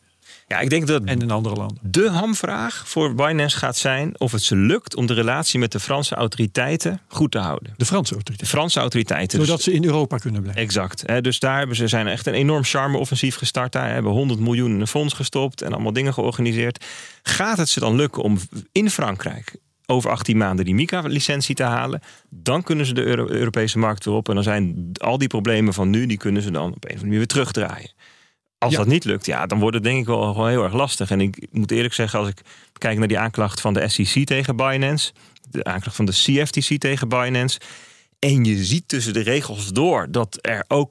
Ja, 0.49 0.61
ik 0.61 0.71
denk 0.71 0.87
dat 0.87 1.05
en 1.05 1.21
in 1.21 1.31
andere 1.31 1.55
landen. 1.55 1.79
De 1.83 2.11
hamvraag 2.11 2.89
voor 2.89 3.15
Binance 3.15 3.57
gaat 3.57 3.77
zijn 3.77 4.21
of 4.21 4.33
het 4.33 4.43
ze 4.43 4.57
lukt 4.57 4.97
om 4.97 5.07
de 5.07 5.15
relatie 5.15 5.59
met 5.59 5.73
de 5.73 5.81
Franse 5.81 6.15
autoriteiten 6.15 7.01
goed 7.09 7.31
te 7.31 7.39
houden. 7.39 7.75
De 7.77 7.85
Franse 7.85 8.15
autoriteiten. 8.15 8.45
De 8.45 8.59
Franse 8.59 8.81
autoriteiten. 8.81 9.41
Zodat 9.41 9.57
dus, 9.57 9.65
ze 9.65 9.73
in 9.73 9.85
Europa 9.85 10.17
kunnen 10.17 10.43
blijven. 10.43 10.63
Exact. 10.63 11.03
Hè, 11.07 11.21
dus 11.21 11.39
daar 11.39 11.59
hebben 11.59 11.77
ze 11.77 11.89
zijn 11.89 12.07
echt 12.07 12.27
een 12.27 12.35
enorm 12.35 12.65
charme-offensief 12.65 13.37
gestart. 13.37 13.73
Daar 13.73 13.93
hebben 13.93 14.13
100 14.13 14.41
miljoen 14.41 14.71
in 14.71 14.81
een 14.81 14.87
fonds 14.87 15.15
gestopt 15.15 15.63
en 15.63 15.73
allemaal 15.73 15.93
dingen 15.93 16.15
georganiseerd. 16.15 16.85
Gaat 17.23 17.59
het 17.59 17.69
ze 17.69 17.81
dan 17.81 17.97
lukken 17.97 18.23
om 18.23 18.39
in 18.73 18.91
Frankrijk 18.91 19.57
over 19.87 20.11
18 20.11 20.37
maanden 20.37 20.65
die 20.65 20.75
MICA-licentie 20.75 21.55
te 21.55 21.63
halen. 21.63 22.01
Dan 22.29 22.63
kunnen 22.63 22.87
ze 22.87 22.95
de 22.95 23.05
Euro 23.05 23.29
Europese 23.29 23.79
markt 23.79 24.05
weer 24.05 24.15
op. 24.15 24.29
En 24.29 24.35
dan 24.35 24.45
zijn 24.45 24.91
al 24.93 25.19
die 25.19 25.29
problemen 25.29 25.75
van 25.75 25.91
nu, 25.91 26.07
die 26.07 26.17
kunnen 26.17 26.43
ze 26.43 26.51
dan 26.51 26.67
op 26.67 26.71
een 26.71 26.75
of 26.75 26.83
andere 26.85 27.03
manier 27.03 27.19
weer 27.19 27.27
terugdraaien. 27.27 27.91
Als 28.59 28.73
ja. 28.73 28.79
dat 28.79 28.87
niet 28.87 29.05
lukt, 29.05 29.27
ja, 29.27 29.47
dan 29.47 29.59
wordt 29.59 29.75
het 29.75 29.85
denk 29.85 29.99
ik 29.99 30.07
wel 30.07 30.47
heel 30.47 30.65
erg 30.65 30.73
lastig. 30.73 31.11
En 31.11 31.21
ik 31.21 31.47
moet 31.51 31.71
eerlijk 31.71 31.95
zeggen, 31.95 32.19
als 32.19 32.29
ik 32.29 32.41
kijk 32.79 32.99
naar 32.99 33.09
die 33.09 33.19
aanklacht 33.19 33.61
van 33.61 33.75
de 33.75 33.89
SEC 33.89 34.27
tegen 34.27 34.57
Binance, 34.57 35.13
de 35.51 35.65
aanklacht 35.65 35.97
van 35.97 36.05
de 36.05 36.13
CFTC 36.13 36.79
tegen 36.79 37.09
Binance. 37.09 37.61
En 38.19 38.45
je 38.45 38.65
ziet 38.65 38.89
tussen 38.89 39.13
de 39.13 39.21
regels 39.21 39.73
door 39.73 40.07
dat 40.11 40.39
er 40.41 40.65
ook 40.69 40.91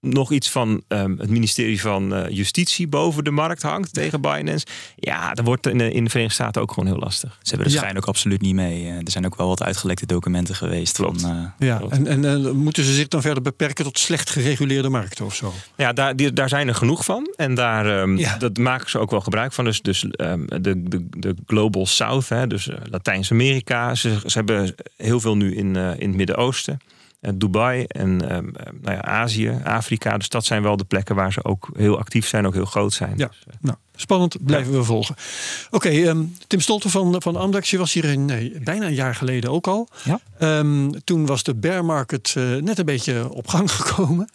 nog 0.00 0.32
iets 0.32 0.50
van 0.50 0.82
um, 0.88 1.18
het 1.18 1.30
ministerie 1.30 1.80
van 1.80 2.14
uh, 2.14 2.28
Justitie 2.28 2.88
boven 2.88 3.24
de 3.24 3.30
markt 3.30 3.62
hangt 3.62 3.94
tegen 3.94 4.20
Binance. 4.20 4.66
Ja, 4.96 5.34
dan 5.34 5.44
wordt 5.44 5.66
in 5.66 5.78
de, 5.78 5.92
in 5.92 6.04
de 6.04 6.10
Verenigde 6.10 6.42
Staten 6.42 6.62
ook 6.62 6.72
gewoon 6.72 6.88
heel 6.88 6.98
lastig. 6.98 7.38
Ze 7.42 7.48
hebben 7.48 7.68
de 7.68 7.76
schijn 7.76 7.92
ja. 7.92 7.98
ook 7.98 8.06
absoluut 8.06 8.40
niet 8.40 8.54
mee. 8.54 8.82
Uh, 8.82 8.94
er 8.94 9.10
zijn 9.10 9.26
ook 9.26 9.36
wel 9.36 9.48
wat 9.48 9.62
uitgelekte 9.62 10.06
documenten 10.06 10.54
geweest. 10.54 10.96
Klopt. 10.96 11.20
Van, 11.20 11.36
uh, 11.36 11.68
ja, 11.68 11.76
klopt. 11.76 11.92
en, 11.92 12.06
en 12.06 12.24
uh, 12.24 12.50
moeten 12.50 12.84
ze 12.84 12.94
zich 12.94 13.08
dan 13.08 13.20
verder 13.20 13.42
beperken 13.42 13.84
tot 13.84 13.98
slecht 13.98 14.30
gereguleerde 14.30 14.88
markten 14.88 15.24
of 15.24 15.34
zo? 15.34 15.52
Ja, 15.76 15.92
daar, 15.92 16.16
die, 16.16 16.32
daar 16.32 16.48
zijn 16.48 16.68
er 16.68 16.74
genoeg 16.74 17.04
van. 17.04 17.34
En 17.36 17.54
daar 17.54 18.00
um, 18.00 18.18
ja. 18.18 18.36
dat 18.36 18.58
maken 18.58 18.90
ze 18.90 18.98
ook 18.98 19.10
wel 19.10 19.20
gebruik 19.20 19.52
van. 19.52 19.64
Dus, 19.64 19.82
dus 19.82 20.04
um, 20.16 20.46
de, 20.46 20.82
de, 20.82 21.06
de 21.10 21.34
Global 21.46 21.86
South, 21.86 22.28
hè, 22.28 22.46
dus 22.46 22.68
Latijns-Amerika. 22.90 23.94
Ze, 23.94 24.20
ze 24.26 24.38
hebben 24.38 24.74
heel 24.96 25.20
veel 25.20 25.36
nu 25.36 25.56
in, 25.56 25.76
in 25.76 26.08
het 26.08 26.16
Midden-Oosten. 26.16 26.80
Dubai 27.20 27.84
en 27.84 28.36
um, 28.36 28.52
nou 28.80 28.96
ja, 28.96 29.02
Azië, 29.02 29.60
Afrika. 29.64 30.18
Dus 30.18 30.28
dat 30.28 30.44
zijn 30.44 30.62
wel 30.62 30.76
de 30.76 30.84
plekken 30.84 31.14
waar 31.14 31.32
ze 31.32 31.44
ook 31.44 31.68
heel 31.72 31.98
actief 31.98 32.26
zijn, 32.26 32.46
ook 32.46 32.54
heel 32.54 32.64
groot 32.64 32.92
zijn. 32.92 33.14
Ja, 33.16 33.26
dus, 33.26 33.54
nou, 33.60 33.76
spannend, 33.94 34.44
blijven 34.44 34.72
ja. 34.72 34.78
we 34.78 34.84
volgen. 34.84 35.14
Oké, 35.70 35.76
okay, 35.86 36.06
um, 36.06 36.34
Tim 36.46 36.60
Stolte 36.60 36.88
van, 36.88 37.22
van 37.22 37.36
Amdax, 37.36 37.70
je 37.70 37.78
was 37.78 37.92
hier 37.92 38.04
in, 38.04 38.24
nee, 38.24 38.60
bijna 38.64 38.86
een 38.86 38.94
jaar 38.94 39.14
geleden 39.14 39.50
ook 39.50 39.66
al. 39.66 39.88
Ja. 40.04 40.20
Um, 40.58 41.04
toen 41.04 41.26
was 41.26 41.42
de 41.42 41.54
bear 41.54 41.84
market 41.84 42.34
uh, 42.38 42.56
net 42.56 42.78
een 42.78 42.84
beetje 42.84 43.32
op 43.32 43.48
gang 43.48 43.72
gekomen. 43.80 44.28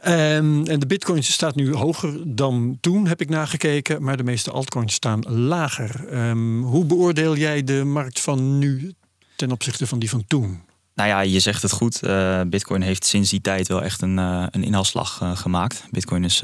Ehm, 0.00 0.62
en 0.64 0.80
de 0.80 0.86
bitcoin 0.86 1.22
staat 1.22 1.54
nu 1.54 1.74
hoger 1.74 2.34
dan 2.34 2.78
toen, 2.80 3.06
heb 3.06 3.20
ik 3.20 3.28
nagekeken. 3.28 4.02
Maar 4.02 4.16
de 4.16 4.24
meeste 4.24 4.50
altcoins 4.50 4.94
staan 4.94 5.20
lager. 5.28 6.08
Ehm, 6.08 6.60
hoe 6.60 6.84
beoordeel 6.84 7.36
jij 7.36 7.64
de 7.64 7.84
markt 7.84 8.20
van 8.20 8.58
nu 8.58 8.94
ten 9.36 9.50
opzichte 9.50 9.86
van 9.86 9.98
die 9.98 10.10
van 10.10 10.24
toen? 10.26 10.62
Nou 10.98 11.10
ja, 11.10 11.20
je 11.20 11.40
zegt 11.40 11.62
het 11.62 11.72
goed. 11.72 12.00
Uh, 12.04 12.40
Bitcoin 12.46 12.82
heeft 12.82 13.04
sinds 13.04 13.30
die 13.30 13.40
tijd 13.40 13.68
wel 13.68 13.82
echt 13.82 14.02
een, 14.02 14.18
uh, 14.18 14.44
een 14.50 14.64
inhaalslag 14.64 15.20
uh, 15.22 15.36
gemaakt. 15.36 15.84
Bitcoin 15.90 16.24
is 16.24 16.42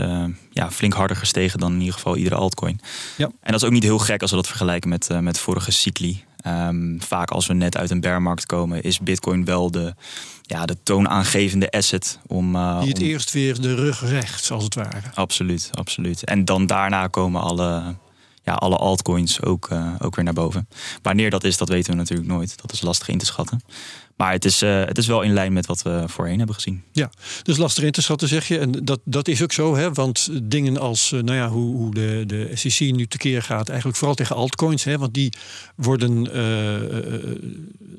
ja, 0.51 0.71
flink 0.71 0.93
harder 0.93 1.17
gestegen 1.17 1.59
dan 1.59 1.73
in 1.73 1.79
ieder 1.79 1.95
geval 1.95 2.17
iedere 2.17 2.35
altcoin. 2.35 2.81
Ja. 3.17 3.25
En 3.25 3.53
dat 3.53 3.55
is 3.55 3.65
ook 3.65 3.73
niet 3.73 3.83
heel 3.83 3.99
gek 3.99 4.21
als 4.21 4.31
we 4.31 4.37
dat 4.37 4.47
vergelijken 4.47 4.89
met, 4.89 5.09
met 5.21 5.39
vorige 5.39 5.71
cycli. 5.71 6.25
Um, 6.47 7.03
vaak 7.03 7.31
als 7.31 7.47
we 7.47 7.55
net 7.55 7.77
uit 7.77 7.91
een 7.91 8.01
bearmarkt 8.01 8.47
komen, 8.47 8.83
is 8.83 8.99
Bitcoin 8.99 9.45
wel 9.45 9.71
de, 9.71 9.95
ja, 10.43 10.67
de 10.67 10.77
toonaangevende 10.83 11.71
asset 11.71 12.19
om. 12.27 12.53
Die 12.53 12.89
het 12.89 13.01
eerst 13.01 13.33
weer 13.33 13.61
de 13.61 13.75
rug 13.75 14.09
recht, 14.09 14.51
als 14.51 14.65
het 14.65 14.75
ware. 14.75 15.03
Absoluut, 15.15 15.71
absoluut. 15.73 16.25
En 16.25 16.45
dan 16.45 16.67
daarna 16.67 17.07
komen 17.07 17.43
alle, 17.43 17.95
ja, 18.43 18.53
alle 18.53 18.77
altcoins 18.77 19.43
ook, 19.43 19.69
ook 19.99 20.17
weer 20.17 20.25
naar 20.25 20.35
boven. 20.35 20.69
Wanneer 21.03 21.31
dat 21.31 21.45
is, 21.45 21.57
dat 21.57 21.69
weten 21.69 21.91
we 21.91 21.99
natuurlijk 21.99 22.29
nooit. 22.29 22.61
Dat 22.61 22.73
is 22.73 22.81
lastig 22.81 23.09
in 23.09 23.19
te 23.19 23.27
schatten. 23.27 23.61
Maar 24.17 24.33
het 24.33 24.45
is, 24.45 24.63
uh, 24.63 24.85
het 24.85 24.99
is 24.99 25.07
wel 25.07 25.23
in 25.23 25.33
lijn 25.33 25.53
met 25.53 25.67
wat 25.67 25.83
we 25.83 26.05
voorheen 26.07 26.37
hebben 26.37 26.55
gezien. 26.55 26.83
Ja, 26.93 27.11
dus 27.43 27.57
lastig 27.57 27.85
in 27.85 27.93
te 27.93 28.03
schatten 28.03 28.29
zeg 28.29 28.49
je. 28.49 28.59
En 28.59 28.73
dat, 28.73 29.01
dat 29.05 29.29
is 29.29 29.43
ook 29.43 29.53
zo, 29.53 29.77
hè? 29.77 29.93
want 29.93 30.29
dingen 30.43 30.79
als 30.79 31.13
uh, 31.13 31.23
nou 31.23 31.39
ja, 31.39 31.49
hoe, 31.49 31.77
hoe 31.77 31.95
de, 31.95 32.25
de 32.27 32.51
SEC 32.55 32.95
nu 32.95 33.07
tekeer 33.07 33.43
gaat, 33.43 33.69
eigenlijk 33.69 33.99
vooral 33.99 34.17
tegen 34.17 34.37
altcoins, 34.37 34.85
hè? 34.85 34.99
want 34.99 35.15
die 35.15 35.33
worden 35.77 36.25
uh, 36.25 37.35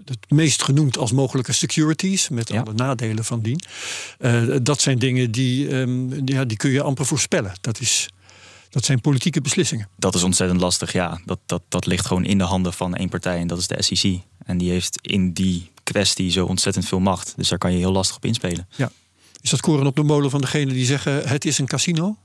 het 0.06 0.32
meest 0.32 0.64
genoemd 0.64 0.98
als 0.98 1.12
mogelijke 1.12 1.54
securities, 1.54 2.30
met 2.30 2.50
ja. 2.50 2.62
alle 2.62 2.74
nadelen 2.74 3.26
van 3.26 3.42
dien. 3.42 3.60
dat 4.64 4.82
zijn 4.82 5.00
dingen 5.00 5.32
die, 5.32 5.76
um, 5.76 6.28
ja, 6.28 6.46
die 6.46 6.58
kun 6.58 6.72
je 6.72 6.82
amper 6.82 7.06
voorspellen. 7.06 7.54
Dat 7.62 7.80
is. 7.80 8.10
Dat 8.70 8.86
zijn 8.86 9.02
politieke 9.02 9.42
beslissingen. 9.42 9.90
Dat 9.98 10.16
is 10.16 10.24
ontzettend 10.24 10.62
lastig, 10.62 10.92
ja. 10.92 11.22
Dat, 11.26 11.40
dat, 11.46 11.62
dat 11.70 11.86
ligt 11.86 12.06
gewoon 12.06 12.26
in 12.26 12.38
de 12.38 12.44
handen 12.44 12.74
van 12.74 12.96
één 12.96 13.10
partij 13.10 13.40
en 13.40 13.48
dat 13.48 13.58
is 13.58 13.68
de 13.68 13.82
SEC. 13.82 14.20
En 14.46 14.58
die 14.58 14.72
heeft 14.72 15.00
in 15.02 15.34
die 15.34 15.72
kwestie 15.92 16.32
zo 16.32 16.46
ontzettend 16.46 16.86
veel 16.86 17.00
macht. 17.00 17.34
Dus 17.36 17.50
daar 17.50 17.58
kan 17.58 17.72
je 17.72 17.78
heel 17.78 17.92
lastig 17.92 18.16
op 18.16 18.26
inspelen. 18.26 18.68
Ja. 18.76 18.92
Is 19.42 19.50
dat 19.50 19.62
koren 19.62 19.86
op 19.86 19.96
de 19.96 20.04
molen 20.04 20.30
van 20.30 20.42
degene 20.42 20.74
die 20.74 20.86
zeggen 20.86 21.28
het 21.28 21.46
is 21.46 21.58
een 21.58 21.68
casino? 21.68 22.18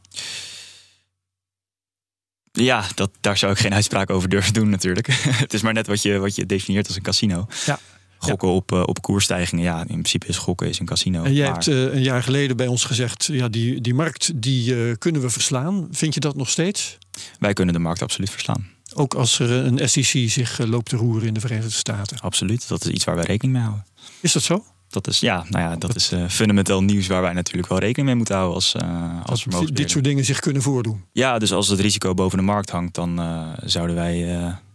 Ja, 2.52 2.86
dat, 2.94 3.10
daar 3.20 3.38
zou 3.38 3.52
ik 3.52 3.58
geen 3.58 3.74
uitspraak 3.74 4.10
over 4.10 4.28
durven 4.28 4.52
doen 4.52 4.68
natuurlijk. 4.68 5.06
het 5.44 5.54
is 5.54 5.62
maar 5.62 5.72
net 5.72 5.86
wat 5.86 6.02
je, 6.02 6.18
wat 6.18 6.34
je 6.34 6.46
definieert 6.46 6.86
als 6.86 6.96
een 6.96 7.02
casino. 7.02 7.46
Ja. 7.66 7.78
Gokken 8.18 8.48
op, 8.48 8.72
uh, 8.72 8.82
op 8.84 9.02
koersstijgingen, 9.02 9.64
ja, 9.64 9.80
in 9.80 9.86
principe 9.86 10.26
is 10.26 10.36
gokken 10.36 10.68
is 10.68 10.78
een 10.78 10.86
casino. 10.86 11.24
En 11.24 11.32
jij 11.32 11.46
hebt 11.46 11.66
uh, 11.66 11.94
een 11.94 12.02
jaar 12.02 12.22
geleden 12.22 12.56
bij 12.56 12.66
ons 12.66 12.84
gezegd, 12.84 13.28
ja, 13.32 13.48
die, 13.48 13.80
die 13.80 13.94
markt 13.94 14.42
die 14.42 14.74
uh, 14.74 14.94
kunnen 14.98 15.20
we 15.20 15.30
verslaan. 15.30 15.88
Vind 15.90 16.14
je 16.14 16.20
dat 16.20 16.36
nog 16.36 16.50
steeds? 16.50 16.98
Wij 17.38 17.52
kunnen 17.52 17.74
de 17.74 17.80
markt 17.80 18.02
absoluut 18.02 18.30
verslaan. 18.30 18.68
Ook 18.94 19.14
als 19.14 19.38
er 19.38 19.50
een 19.50 19.88
SEC 19.88 20.30
zich 20.30 20.58
loopt 20.58 20.88
te 20.88 20.96
roeren 20.96 21.28
in 21.28 21.34
de 21.34 21.40
Verenigde 21.40 21.70
Staten. 21.70 22.20
Absoluut, 22.20 22.68
dat 22.68 22.84
is 22.84 22.90
iets 22.90 23.04
waar 23.04 23.16
wij 23.16 23.24
rekening 23.24 23.56
mee 23.56 23.66
houden. 23.66 23.86
Is 24.20 24.32
dat 24.32 24.42
zo? 24.42 24.64
Dat 24.88 25.06
is, 25.06 25.20
ja, 25.20 25.44
nou 25.48 25.64
ja, 25.64 25.76
dat 25.76 25.96
is 25.96 26.12
uh, 26.12 26.28
fundamenteel 26.28 26.82
nieuws 26.82 27.06
waar 27.06 27.22
wij 27.22 27.32
natuurlijk 27.32 27.68
wel 27.68 27.78
rekening 27.78 28.06
mee 28.06 28.16
moeten 28.16 28.34
houden 28.34 28.54
als, 28.54 28.74
uh, 28.82 29.24
als 29.24 29.44
dat 29.44 29.70
dit 29.72 29.90
soort 29.90 30.04
dingen 30.04 30.24
zich 30.24 30.40
kunnen 30.40 30.62
voordoen. 30.62 31.04
Ja, 31.12 31.38
dus 31.38 31.52
als 31.52 31.68
het 31.68 31.80
risico 31.80 32.14
boven 32.14 32.38
de 32.38 32.44
markt 32.44 32.70
hangt, 32.70 32.94
dan 32.94 33.20
uh, 33.20 33.52
zouden 33.64 33.96
wij 33.96 34.18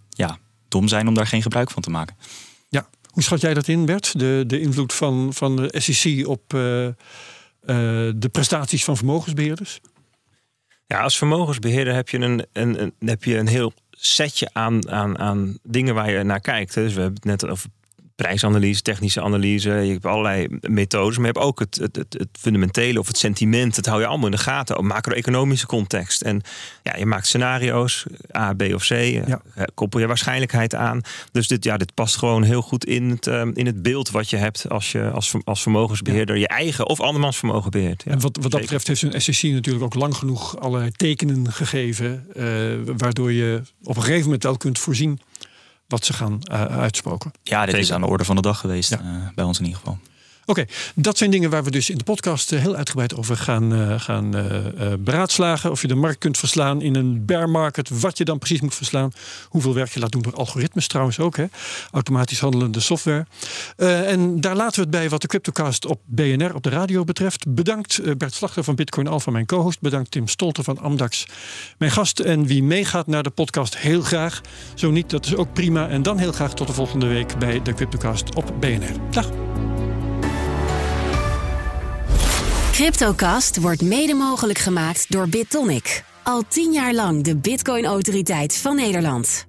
ja, 0.09 0.37
dom 0.67 0.87
zijn 0.87 1.07
om 1.07 1.13
daar 1.13 1.27
geen 1.27 1.41
gebruik 1.41 1.71
van 1.71 1.81
te 1.81 1.89
maken. 1.89 2.15
Ja, 2.69 2.87
hoe 3.09 3.23
schat 3.23 3.41
jij 3.41 3.53
dat 3.53 3.67
in, 3.67 3.85
Bert? 3.85 4.19
De, 4.19 4.43
de 4.47 4.59
invloed 4.59 4.93
van, 4.93 5.33
van 5.33 5.55
de 5.55 5.75
SEC 5.77 6.27
op 6.27 6.43
de 6.49 8.29
prestaties 8.31 8.83
van 8.83 8.97
vermogensbeheerders? 8.97 9.79
Ja, 10.87 11.01
als 11.01 11.17
vermogensbeheerder 11.17 11.93
heb 11.93 12.09
je 12.09 12.17
een, 12.17 12.45
een, 12.53 12.81
een, 12.81 12.93
heb 12.99 13.23
je 13.23 13.37
een 13.37 13.47
heel 13.47 13.73
setje 13.95 14.49
aan, 14.53 14.89
aan, 14.89 15.17
aan 15.17 15.57
dingen 15.63 15.95
waar 15.95 16.11
je 16.11 16.23
naar 16.23 16.39
kijkt. 16.39 16.73
Dus 16.73 16.93
we 16.93 17.01
hebben 17.01 17.19
het 17.23 17.41
net 17.41 17.51
over 17.51 17.69
prijsanalyse, 18.15 18.81
technische 18.81 19.21
analyse. 19.21 19.69
Je 19.69 19.91
hebt 19.91 20.05
allerlei 20.05 20.47
methodes, 20.61 21.17
maar 21.17 21.27
je 21.27 21.31
hebt 21.31 21.45
ook 21.45 21.59
het, 21.59 21.75
het, 21.75 21.95
het, 21.95 22.13
het 22.13 22.29
fundamentele 22.39 22.99
of 22.99 23.07
het 23.07 23.17
sentiment. 23.17 23.75
Dat 23.75 23.85
hou 23.85 23.99
je 23.99 24.07
allemaal 24.07 24.25
in 24.25 24.31
de 24.31 24.37
gaten. 24.37 24.77
Op 24.77 24.83
macro-economische 24.83 25.65
context. 25.65 26.21
En 26.21 26.41
ja, 26.83 26.95
je 26.97 27.05
maakt 27.05 27.27
scenario's, 27.27 28.05
A, 28.37 28.53
B 28.53 28.61
of 28.61 28.87
C. 28.87 28.89
Ja. 28.89 29.41
Koppel 29.73 29.99
je 29.99 30.07
waarschijnlijkheid 30.07 30.75
aan. 30.75 31.01
Dus 31.31 31.47
dit, 31.47 31.63
ja, 31.63 31.77
dit 31.77 31.93
past 31.93 32.17
gewoon 32.17 32.43
heel 32.43 32.61
goed 32.61 32.85
in 32.85 33.09
het, 33.09 33.25
um, 33.25 33.51
in 33.53 33.65
het 33.65 33.81
beeld 33.81 34.09
wat 34.09 34.29
je 34.29 34.37
hebt 34.37 34.69
als 34.69 34.91
je 34.91 35.09
als, 35.09 35.33
als 35.43 35.61
vermogensbeheerder 35.61 36.37
je 36.37 36.47
eigen 36.47 36.87
of 36.87 36.99
andermans 36.99 37.37
vermogen 37.37 37.71
beheert. 37.71 38.03
Ja, 38.05 38.11
en 38.11 38.19
wat, 38.19 38.37
wat 38.41 38.51
dat 38.51 38.61
betreft 38.61 38.87
heeft 38.87 39.01
een 39.01 39.21
SEC 39.21 39.51
natuurlijk 39.51 39.85
ook 39.85 39.93
lang 39.93 40.15
genoeg 40.15 40.59
allerlei 40.59 40.91
tekenen 40.91 41.51
gegeven. 41.51 42.27
Uh, 42.35 42.45
waardoor 42.97 43.31
je 43.31 43.61
op 43.83 43.95
een 43.95 44.01
gegeven 44.01 44.23
moment 44.23 44.43
wel 44.43 44.57
kunt 44.57 44.79
voorzien 44.79 45.19
wat 45.87 46.05
ze 46.05 46.13
gaan 46.13 46.39
uh, 46.51 46.65
uitspoken. 46.65 47.31
Ja, 47.43 47.65
dit 47.65 47.75
is 47.75 47.91
aan 47.91 48.01
de 48.01 48.07
orde 48.07 48.25
van 48.25 48.35
de 48.35 48.41
dag 48.41 48.59
geweest, 48.59 48.89
ja. 48.89 48.99
uh, 49.01 49.27
bij 49.35 49.45
ons 49.45 49.59
in 49.59 49.65
ieder 49.65 49.79
geval. 49.79 49.97
Oké, 50.47 50.65
dat 50.95 51.17
zijn 51.17 51.31
dingen 51.31 51.49
waar 51.49 51.63
we 51.63 51.71
dus 51.71 51.89
in 51.89 51.97
de 51.97 52.03
podcast 52.03 52.51
eh, 52.51 52.59
heel 52.59 52.75
uitgebreid 52.75 53.15
over 53.15 53.37
gaan, 53.37 53.73
uh, 53.73 53.99
gaan 53.99 54.35
uh, 54.35 54.43
beraadslagen. 54.99 55.71
Of 55.71 55.81
je 55.81 55.87
de 55.87 55.95
markt 55.95 56.17
kunt 56.17 56.37
verslaan 56.37 56.81
in 56.81 56.95
een 56.95 57.25
bear 57.25 57.49
market, 57.49 57.89
wat 57.99 58.17
je 58.17 58.25
dan 58.25 58.39
precies 58.39 58.61
moet 58.61 58.75
verslaan. 58.75 59.11
Hoeveel 59.49 59.73
werk 59.73 59.93
je 59.93 59.99
laat 59.99 60.11
doen 60.11 60.21
door 60.21 60.33
algoritmes 60.33 60.87
trouwens 60.87 61.19
ook, 61.19 61.37
hè? 61.37 61.45
automatisch 61.91 62.39
handelende 62.39 62.79
software. 62.79 63.25
en 63.77 64.41
daar 64.41 64.55
laten 64.55 64.75
we 64.75 64.81
het 64.81 64.89
bij 64.89 65.09
wat 65.09 65.21
de 65.21 65.27
Cryptocast 65.27 65.85
op 65.85 65.99
BNR, 66.05 66.55
op 66.55 66.63
de 66.63 66.69
radio 66.69 67.03
betreft. 67.03 67.45
Bedankt 67.47 68.17
Bert 68.17 68.33
Slachter 68.33 68.63
van 68.63 68.75
Bitcoin 68.75 69.07
Alpha, 69.07 69.31
mijn 69.31 69.45
co-host. 69.45 69.81
Bedankt 69.81 70.11
Tim 70.11 70.27
Stolter 70.27 70.63
van 70.63 70.79
Amdax, 70.79 71.25
mijn 71.77 71.91
gast. 71.91 72.19
En 72.19 72.45
wie 72.45 72.63
meegaat 72.63 73.07
naar 73.07 73.23
de 73.23 73.29
podcast, 73.29 73.77
heel 73.77 74.01
graag. 74.01 74.41
Zo 74.75 74.91
niet, 74.91 75.09
dat 75.09 75.25
is 75.25 75.35
ook 75.35 75.53
prima. 75.53 75.87
En 75.87 76.03
dan 76.03 76.17
heel 76.17 76.31
graag 76.31 76.53
tot 76.53 76.67
de 76.67 76.73
volgende 76.73 77.07
week 77.07 77.37
bij 77.39 77.61
de 77.61 77.73
Cryptocast 77.73 78.35
op 78.35 78.53
BNR. 78.59 79.11
Dag. 79.11 79.44
CryptoCast 82.75 83.61
wordt 83.61 83.81
mede 83.81 84.13
mogelijk 84.13 84.59
gemaakt 84.59 85.11
door 85.11 85.29
BitTonic. 85.29 86.03
Al 86.23 86.43
tien 86.47 86.71
jaar 86.71 86.93
lang 86.93 87.23
de 87.23 87.37
Bitcoin-autoriteit 87.37 88.57
van 88.57 88.75
Nederland. 88.75 89.45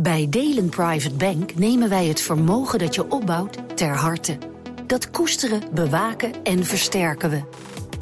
Bij 0.00 0.26
Delen 0.30 0.68
Private 0.68 1.14
Bank 1.14 1.54
nemen 1.54 1.88
wij 1.88 2.06
het 2.06 2.20
vermogen 2.20 2.78
dat 2.78 2.94
je 2.94 3.10
opbouwt 3.10 3.76
ter 3.76 3.96
harte. 3.96 4.38
Dat 4.86 5.10
koesteren, 5.10 5.62
bewaken 5.74 6.32
en 6.42 6.64
versterken 6.64 7.30
we. 7.30 7.42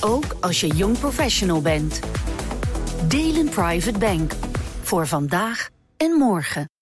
Ook 0.00 0.36
als 0.40 0.60
je 0.60 0.66
jong 0.66 0.98
professional 0.98 1.60
bent. 1.60 2.00
Delen 3.08 3.48
Private 3.48 3.98
Bank. 3.98 4.32
Voor 4.82 5.06
vandaag 5.06 5.68
en 5.96 6.10
morgen. 6.10 6.73